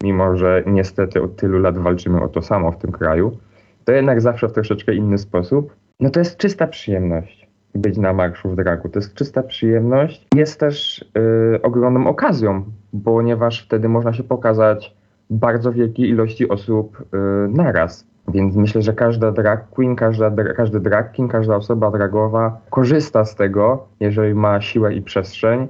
[0.04, 3.38] mimo że niestety od tylu lat walczymy o to samo w tym kraju,
[3.86, 5.76] to jednak zawsze w troszeczkę inny sposób.
[6.00, 8.90] No to jest czysta przyjemność być na marszu w dragu.
[8.90, 10.28] To jest czysta przyjemność.
[10.36, 12.64] Jest też yy, ogromną okazją,
[13.06, 17.20] ponieważ wtedy można się pokazać bardzo wielkiej ilości osób yy,
[17.50, 18.08] naraz.
[18.28, 23.36] Więc myślę, że każda drag queen, każda, każdy drag king, każda osoba dragowa korzysta z
[23.36, 25.68] tego, jeżeli ma siłę i przestrzeń,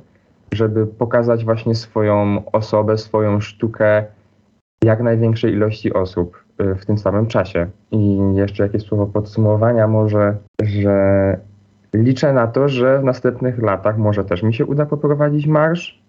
[0.54, 4.04] żeby pokazać właśnie swoją osobę, swoją sztukę
[4.84, 7.68] jak największej ilości osób y, w tym samym czasie.
[7.92, 11.38] I jeszcze jakieś słowo podsumowania może, że
[11.94, 16.03] liczę na to, że w następnych latach może też mi się uda poprowadzić marsz,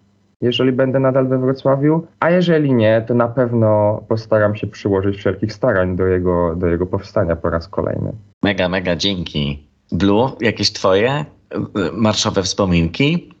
[0.45, 5.53] jeżeli będę nadal we Wrocławiu, a jeżeli nie, to na pewno postaram się przyłożyć wszelkich
[5.53, 8.11] starań do jego, do jego powstania po raz kolejny.
[8.43, 9.67] Mega, mega dzięki.
[9.91, 11.57] Blue, jakieś twoje y,
[11.93, 13.35] marszowe wspominki?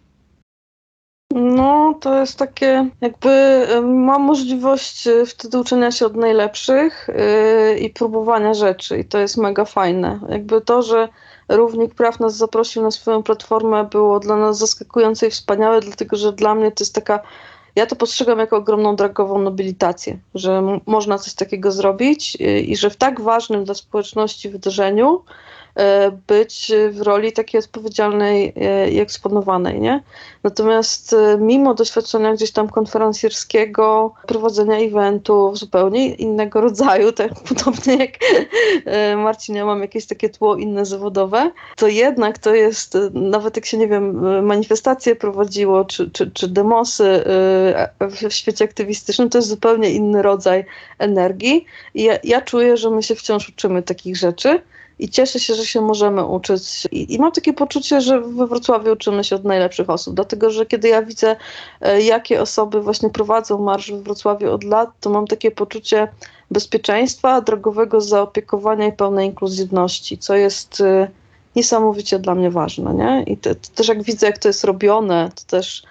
[1.33, 3.29] No, to jest takie, jakby
[3.83, 9.37] mam możliwość y, wtedy uczenia się od najlepszych yy, i próbowania rzeczy, i to jest
[9.37, 10.19] mega fajne.
[10.29, 11.07] Jakby to, że
[11.49, 16.33] Równik Praw nas zaprosił na swoją platformę, było dla nas zaskakujące i wspaniałe, dlatego że
[16.33, 17.19] dla mnie to jest taka.
[17.75, 22.89] Ja to postrzegam jako ogromną dragową nobilitację, że można coś takiego zrobić y, i że
[22.89, 25.23] w tak ważnym dla społeczności wydarzeniu
[26.27, 30.03] być w roli takiej odpowiedzialnej e, i eksponowanej, nie?
[30.43, 38.11] Natomiast e, mimo doświadczenia gdzieś tam konferencjerskiego, prowadzenia eventów zupełnie innego rodzaju, tak podobnie jak
[39.17, 43.77] Marcin, ja mam jakieś takie tło inne zawodowe, to jednak to jest, nawet jak się,
[43.77, 47.23] nie wiem, manifestacje prowadziło, czy, czy, czy demosy
[47.99, 50.65] w świecie aktywistycznym, to jest zupełnie inny rodzaj
[50.99, 51.65] energii.
[51.93, 54.61] I ja, ja czuję, że my się wciąż uczymy takich rzeczy
[54.99, 56.87] i cieszę się, że się możemy uczyć.
[56.91, 60.65] I, I, mam takie poczucie, że we Wrocławiu uczymy się od najlepszych osób, dlatego że
[60.65, 61.35] kiedy ja widzę,
[61.81, 66.07] e, jakie osoby właśnie prowadzą marsz w Wrocławiu od lat, to mam takie poczucie
[66.51, 71.07] bezpieczeństwa, drogowego zaopiekowania i pełnej inkluzywności, co jest e,
[71.55, 72.93] niesamowicie dla mnie ważne.
[72.93, 73.23] Nie?
[73.23, 75.83] I te, też jak widzę, jak to jest robione, to też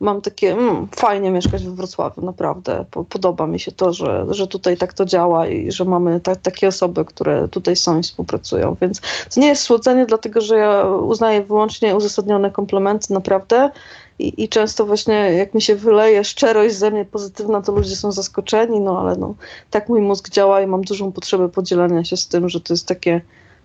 [0.00, 2.84] mam takie, mm, fajnie mieszkać we Wrocławiu, naprawdę.
[3.08, 6.68] Podoba mi się to, że, że tutaj tak to działa i że mamy ta, takie
[6.68, 8.76] osoby, które tutaj są i współpracują.
[8.80, 9.00] Więc
[9.34, 13.70] to nie jest słodzenie, dlatego że ja uznaję wyłącznie uzasadnione komplementy, naprawdę.
[14.18, 18.12] I, I często właśnie jak mi się wyleje szczerość ze mnie pozytywna, to ludzie są
[18.12, 19.34] zaskoczeni, no ale no,
[19.70, 22.88] tak mój mózg działa i mam dużą potrzebę podzielenia się z tym, że to jest
[22.88, 23.20] takie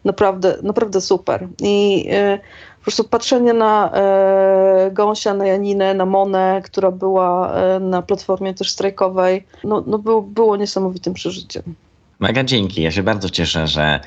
[0.05, 1.47] naprawdę, naprawdę super.
[1.61, 2.39] I y,
[2.81, 8.53] po prostu patrzenie na e, Gąsia, na Janinę, na Monę, która była e, na platformie
[8.53, 11.63] też strajkowej, no, no był, było niesamowitym przeżyciem.
[12.19, 12.81] Mega dzięki.
[12.81, 13.99] Ja się bardzo cieszę, że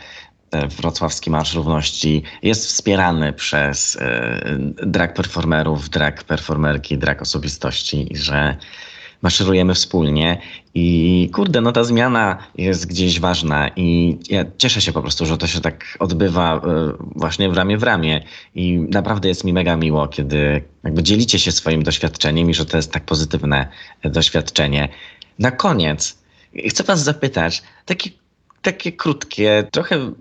[0.69, 4.41] Wrocławski Marsz Równości jest wspierany przez e,
[4.87, 8.57] drag performerów, drag performerki, drag osobistości i że
[9.25, 10.41] maszerujemy wspólnie
[10.75, 15.39] i kurde, no ta zmiana jest gdzieś ważna i ja cieszę się po prostu, że
[15.39, 16.61] to się tak odbywa e,
[17.17, 21.53] właśnie w ramię w ramię i naprawdę jest mi mega miło, kiedy jakby dzielicie się
[21.53, 23.69] swoim doświadczeniem i że to jest tak pozytywne
[24.05, 24.89] doświadczenie.
[25.39, 26.19] Na koniec
[26.69, 28.11] chcę was zapytać, takie,
[28.63, 30.13] takie krótkie, trochę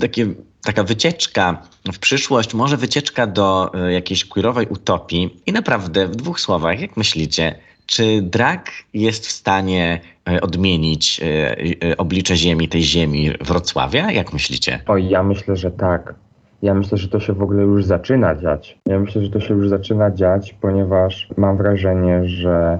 [0.00, 1.62] takie taka wycieczka
[1.92, 6.96] w przyszłość, może wycieczka do e, jakiejś queerowej utopii i naprawdę w dwóch słowach, jak
[6.96, 11.56] myślicie, czy drag jest w stanie e, odmienić e,
[11.90, 14.12] e, oblicze ziemi, tej ziemi Wrocławia?
[14.12, 14.80] Jak myślicie?
[14.86, 16.14] Oj, ja myślę, że tak.
[16.62, 18.78] Ja myślę, że to się w ogóle już zaczyna dziać.
[18.86, 22.78] Ja myślę, że to się już zaczyna dziać, ponieważ mam wrażenie, że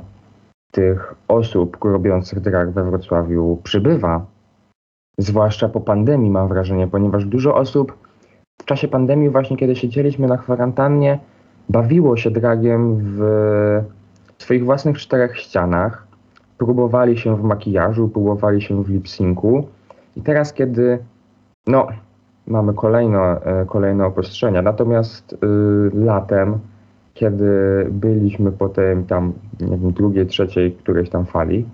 [0.71, 4.27] tych osób robiących drag we Wrocławiu przybywa.
[5.19, 7.99] Zwłaszcza po pandemii mam wrażenie, ponieważ dużo osób
[8.61, 11.19] w czasie pandemii, właśnie kiedy siedzieliśmy na kwarantannie,
[11.69, 13.21] bawiło się dragiem w
[14.39, 16.07] w swoich własnych czterech ścianach,
[16.59, 19.63] próbowali się w makijażu, próbowali się w lip-syncu
[20.17, 20.99] i teraz, kiedy
[21.67, 21.87] no,
[22.47, 25.37] mamy kolejne, kolejne obostrzenia, natomiast y,
[25.95, 26.59] latem,
[27.15, 27.51] kiedy
[27.91, 31.67] byliśmy po tej tam, nie wiem, drugiej, trzeciej, którejś tam fali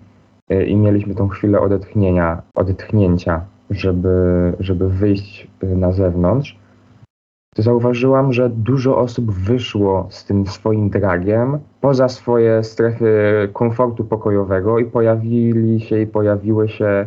[0.53, 3.41] y, i mieliśmy tą chwilę odetchnienia, odetchnięcia,
[3.71, 6.59] żeby, żeby wyjść y, na zewnątrz,
[7.55, 14.79] to zauważyłam, że dużo osób wyszło z tym swoim dragiem poza swoje strefy komfortu pokojowego
[14.79, 17.07] i pojawili się i pojawiły się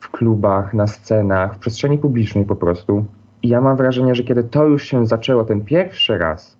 [0.00, 3.04] w klubach, na scenach, w przestrzeni publicznej po prostu.
[3.42, 6.58] I ja mam wrażenie, że kiedy to już się zaczęło ten pierwszy raz,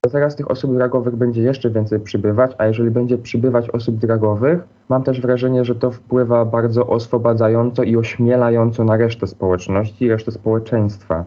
[0.00, 4.60] to teraz tych osób dragowych będzie jeszcze więcej przybywać, a jeżeli będzie przybywać osób dragowych,
[4.88, 10.32] mam też wrażenie, że to wpływa bardzo oswobadzająco i ośmielająco na resztę społeczności i resztę
[10.32, 11.24] społeczeństwa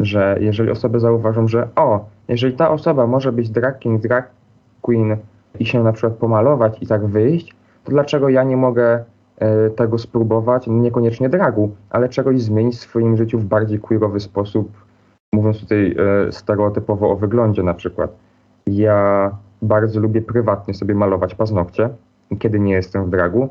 [0.00, 4.30] że jeżeli osoby zauważą, że o, jeżeli ta osoba może być drag king, drag
[4.82, 5.16] queen
[5.58, 9.04] i się na przykład pomalować i tak wyjść, to dlaczego ja nie mogę
[9.38, 14.72] e, tego spróbować, niekoniecznie dragu, ale czegoś zmienić w swoim życiu w bardziej queerowy sposób,
[15.32, 15.96] mówiąc tutaj
[16.28, 18.10] e, stereotypowo o wyglądzie na przykład.
[18.66, 19.30] Ja
[19.62, 21.90] bardzo lubię prywatnie sobie malować paznokcie,
[22.38, 23.48] kiedy nie jestem w dragu,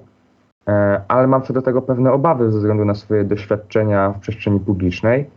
[0.68, 4.60] e, ale mam co do tego pewne obawy ze względu na swoje doświadczenia w przestrzeni
[4.60, 5.30] publicznej,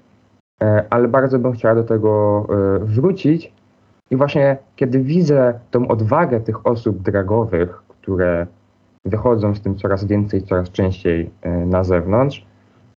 [0.90, 3.52] ale bardzo bym chciała do tego e, wrócić.
[4.10, 8.46] I właśnie kiedy widzę tą odwagę tych osób dragowych, które
[9.04, 11.30] wychodzą z tym coraz więcej, coraz częściej
[11.66, 12.46] na zewnątrz,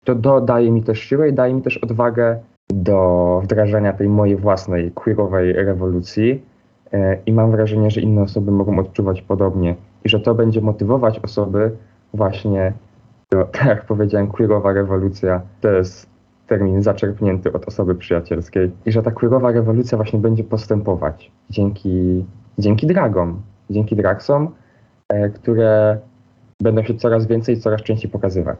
[0.04, 2.38] to dodaje mi też siłę i daje mi też odwagę
[2.72, 6.42] do wdrażania tej mojej własnej queerowej rewolucji.
[7.26, 11.70] I mam wrażenie, że inne osoby mogą odczuwać podobnie i że to będzie motywować osoby
[12.14, 12.72] właśnie,
[13.30, 16.11] do, tak jak powiedziałem, queerowa rewolucja to jest
[16.52, 22.24] termin zaczerpnięty od osoby przyjacielskiej i że ta queerowa rewolucja właśnie będzie postępować dzięki,
[22.58, 24.48] dzięki dragom, dzięki dragsom,
[25.08, 25.98] e, które
[26.60, 28.58] będą się coraz więcej i coraz częściej pokazywać.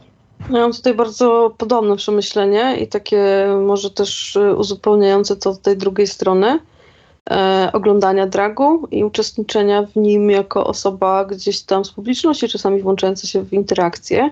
[0.51, 5.76] Ja mam tutaj bardzo podobne przemyślenie i takie może też e, uzupełniające to z tej
[5.76, 6.59] drugiej strony
[7.30, 13.26] e, oglądania dragu i uczestniczenia w nim jako osoba gdzieś tam z publiczności, czasami włączająca
[13.26, 14.30] się w interakcje.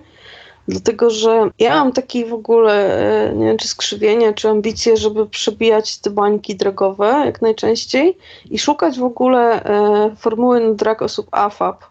[0.70, 2.98] Dlatego, że ja mam taki w ogóle,
[3.28, 8.16] e, nie wiem, czy skrzywienie, czy ambicje, żeby przebijać te bańki dragowe jak najczęściej
[8.50, 11.84] i szukać w ogóle e, formuły na drag osób AFAB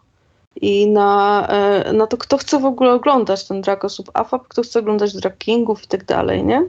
[0.61, 4.61] i na, e, na to, kto chce w ogóle oglądać ten drag osób AFAB, kto
[4.61, 6.65] chce oglądać drag kingów i tak dalej, nie?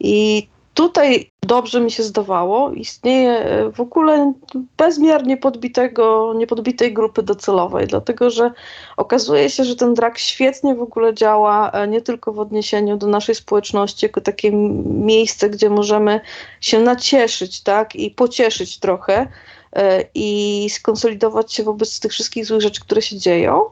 [0.00, 0.48] I
[0.78, 4.32] tutaj dobrze mi się zdawało, istnieje e, w ogóle
[4.76, 8.50] bezmiernie podbitego, niepodbitej grupy docelowej, dlatego że
[8.96, 13.06] okazuje się, że ten drag świetnie w ogóle działa e, nie tylko w odniesieniu do
[13.06, 14.52] naszej społeczności, jako takie
[14.84, 16.20] miejsce, gdzie możemy
[16.60, 19.28] się nacieszyć, tak, i pocieszyć trochę
[19.72, 23.62] e, i skonsolidować się wobec tych wszystkich złych rzeczy, które się dzieją,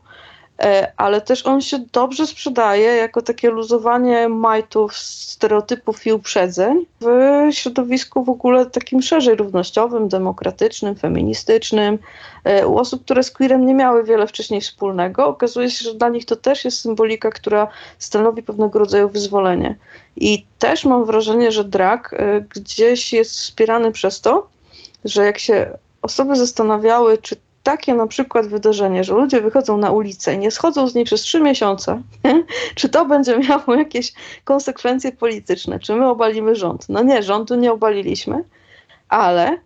[0.97, 7.07] ale też on się dobrze sprzedaje jako takie luzowanie majtów, stereotypów i uprzedzeń w
[7.51, 11.99] środowisku w ogóle takim szerzej równościowym, demokratycznym, feministycznym.
[12.45, 16.09] E, u osób, które z queerem nie miały wiele wcześniej wspólnego, okazuje się, że dla
[16.09, 19.77] nich to też jest symbolika, która stanowi pewnego rodzaju wyzwolenie.
[20.17, 24.47] I też mam wrażenie, że drag e, gdzieś jest wspierany przez to,
[25.05, 27.37] że jak się osoby zastanawiały, czy
[27.67, 31.21] takie na przykład wydarzenie, że ludzie wychodzą na ulicę i nie schodzą z niej przez
[31.21, 32.03] trzy miesiące,
[32.75, 34.12] czy to będzie miało jakieś
[34.45, 35.79] konsekwencje polityczne?
[35.79, 36.89] Czy my obalimy rząd?
[36.89, 38.45] No nie, rządu nie obaliliśmy,
[39.09, 39.59] ale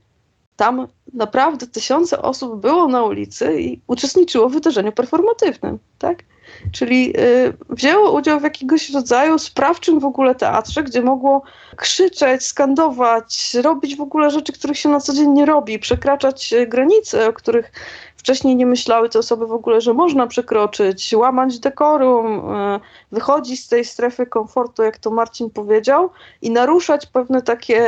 [0.57, 6.25] tam naprawdę tysiące osób było na ulicy i uczestniczyło w wydarzeniu performatywnym, tak?
[6.73, 11.43] Czyli y, wzięło udział w jakiegoś rodzaju sprawczym w ogóle teatrze, gdzie mogło
[11.77, 16.67] krzyczeć, skandować, robić w ogóle rzeczy, których się na co dzień nie robi, przekraczać y,
[16.67, 17.73] granice, o których
[18.17, 22.81] wcześniej nie myślały te osoby w ogóle, że można przekroczyć, łamać dekorum, y,
[23.13, 26.11] wychodzić z tej strefy komfortu, jak to Marcin powiedział,
[26.43, 27.81] i naruszać pewne takie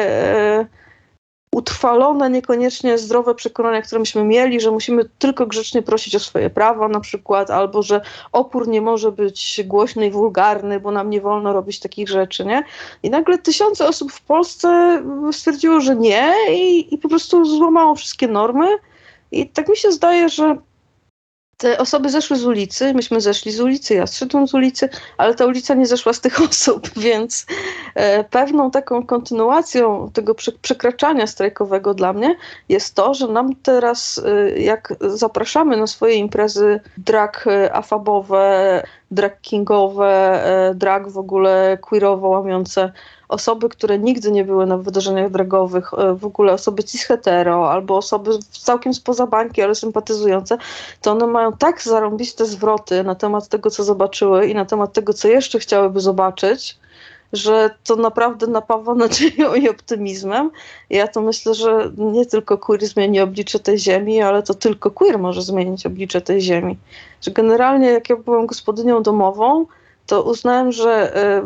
[1.53, 6.89] utrwalone, niekoniecznie zdrowe przekonania, które myśmy mieli, że musimy tylko grzecznie prosić o swoje prawa
[6.89, 8.01] na przykład, albo że
[8.33, 12.65] opór nie może być głośny i wulgarny, bo nam nie wolno robić takich rzeczy, nie?
[13.03, 18.29] I nagle tysiące osób w Polsce stwierdziło, że nie i, i po prostu złamało wszystkie
[18.29, 18.67] normy.
[19.33, 20.57] I tak mi się zdaje, że
[21.63, 24.89] te osoby zeszły z ulicy, myśmy zeszli z ulicy, ja zszedłem z ulicy,
[25.19, 27.47] ale ta ulica nie zeszła z tych osób, więc
[27.95, 32.37] e, pewną taką kontynuacją tego przekraczania strajkowego dla mnie
[32.69, 39.41] jest to, że nam teraz, e, jak zapraszamy na swoje imprezy drag e, afabowe, drag
[39.41, 40.43] kingowe,
[40.75, 42.93] drag w ogóle queerowo łamiące
[43.33, 48.31] osoby, które nigdy nie były na wydarzeniach dragowych, e, w ogóle osoby cis-hetero albo osoby
[48.51, 50.59] całkiem spoza bańki, ale sympatyzujące,
[51.01, 55.13] to one mają tak zarąbiste zwroty na temat tego, co zobaczyły i na temat tego,
[55.13, 56.79] co jeszcze chciałyby zobaczyć,
[57.33, 60.51] że to naprawdę napawa nadzieją i optymizmem.
[60.91, 65.19] Ja to myślę, że nie tylko queer zmieni oblicze tej ziemi, ale to tylko queer
[65.19, 66.77] może zmienić oblicze tej ziemi.
[67.21, 69.67] Że generalnie jak ja byłam gospodynią domową,
[70.07, 71.43] to uznałem, że y,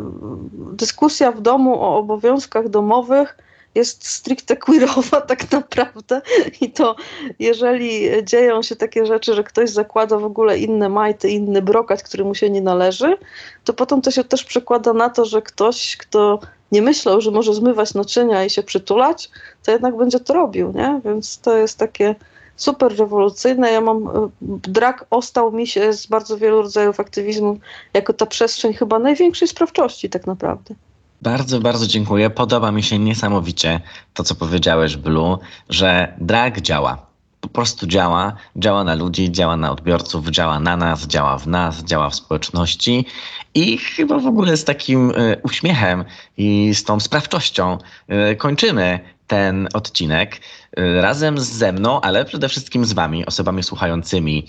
[0.73, 3.37] dyskusja w domu o obowiązkach domowych
[3.75, 6.21] jest stricte queerowa tak naprawdę
[6.61, 6.95] i to
[7.39, 12.23] jeżeli dzieją się takie rzeczy, że ktoś zakłada w ogóle inne majty, inny brokat, który
[12.23, 13.17] mu się nie należy,
[13.63, 16.39] to potem to się też przekłada na to, że ktoś, kto
[16.71, 19.29] nie myślał, że może zmywać naczynia i się przytulać,
[19.63, 21.01] to jednak będzie to robił, nie?
[21.05, 22.15] Więc to jest takie
[22.57, 23.71] super rewolucyjne.
[23.71, 24.29] Ja mam, e,
[24.67, 27.59] drag ostał mi się z bardzo wielu rodzajów aktywizmu
[27.93, 30.75] jako ta przestrzeń chyba największej sprawczości tak naprawdę.
[31.21, 32.29] Bardzo, bardzo dziękuję.
[32.29, 33.81] Podoba mi się niesamowicie
[34.13, 35.37] to, co powiedziałeś, Blue,
[35.69, 37.07] że drag działa.
[37.41, 38.33] po prostu działa.
[38.55, 43.05] Działa na ludzi, działa na odbiorców, działa na nas, działa w nas, działa w społeczności
[43.53, 46.05] i chyba w ogóle z takim e, uśmiechem
[46.37, 47.77] i z tą sprawczością
[48.07, 50.41] e, kończymy ten odcinek
[50.77, 54.47] e, razem ze mną, ale przede wszystkim z Wami, osobami słuchającymi,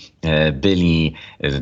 [0.53, 1.13] byli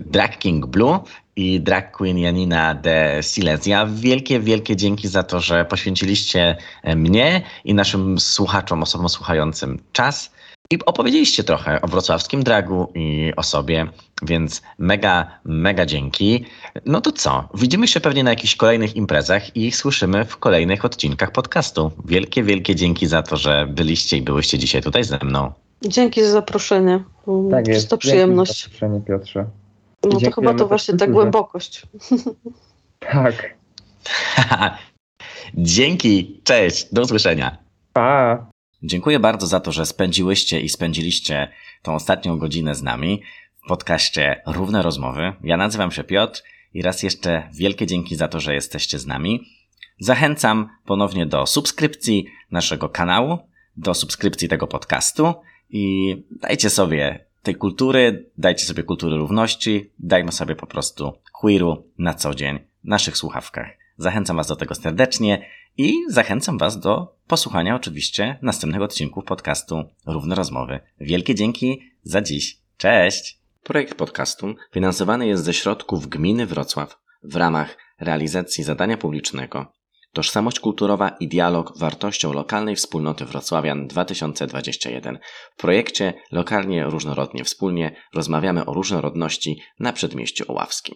[0.05, 0.99] Drag King Blue
[1.35, 3.85] i drag queen Janina de Silesia.
[3.85, 6.57] Wielkie, wielkie dzięki za to, że poświęciliście
[6.95, 10.31] mnie i naszym słuchaczom, osobom słuchającym czas
[10.71, 13.87] i opowiedzieliście trochę o wrocławskim dragu i o sobie,
[14.23, 16.45] więc mega, mega dzięki.
[16.85, 17.49] No to co?
[17.53, 21.91] Widzimy się pewnie na jakichś kolejnych imprezach i słyszymy w kolejnych odcinkach podcastu.
[22.05, 25.51] Wielkie, wielkie dzięki za to, że byliście i byłyście dzisiaj tutaj ze mną.
[25.85, 27.03] Dzięki za zaproszenie.
[27.51, 27.89] Tak jest.
[27.89, 28.51] To przyjemność.
[28.51, 29.45] Dzięki za zaproszenie, Piotrze.
[30.03, 31.83] No to chyba to właśnie ta głębokość.
[32.99, 33.55] Tak.
[35.53, 37.57] Dzięki, cześć, do usłyszenia.
[37.93, 38.45] Pa.
[38.83, 41.47] Dziękuję bardzo za to, że spędziłyście i spędziliście
[41.81, 43.21] tą ostatnią godzinę z nami
[43.65, 45.33] w podcaście Równe Rozmowy.
[45.43, 49.43] Ja nazywam się Piotr i raz jeszcze wielkie dzięki za to, że jesteście z nami.
[49.99, 53.37] Zachęcam ponownie do subskrypcji naszego kanału,
[53.77, 55.33] do subskrypcji tego podcastu
[55.69, 62.13] i dajcie sobie tej kultury, dajcie sobie kultury równości, dajmy sobie po prostu queeru na
[62.13, 63.67] co dzień w naszych słuchawkach.
[63.97, 65.45] Zachęcam Was do tego serdecznie
[65.77, 70.79] i zachęcam Was do posłuchania oczywiście następnego odcinku podcastu Równe Rozmowy.
[70.99, 72.57] Wielkie dzięki za dziś.
[72.77, 73.39] Cześć!
[73.63, 79.77] Projekt podcastu finansowany jest ze środków Gminy Wrocław w ramach realizacji zadania publicznego
[80.13, 85.19] Tożsamość kulturowa i dialog wartością lokalnej wspólnoty Wrocławian 2021.
[85.57, 90.95] W projekcie Lokalnie Różnorodnie Wspólnie rozmawiamy o różnorodności na Przedmieściu Oławskim.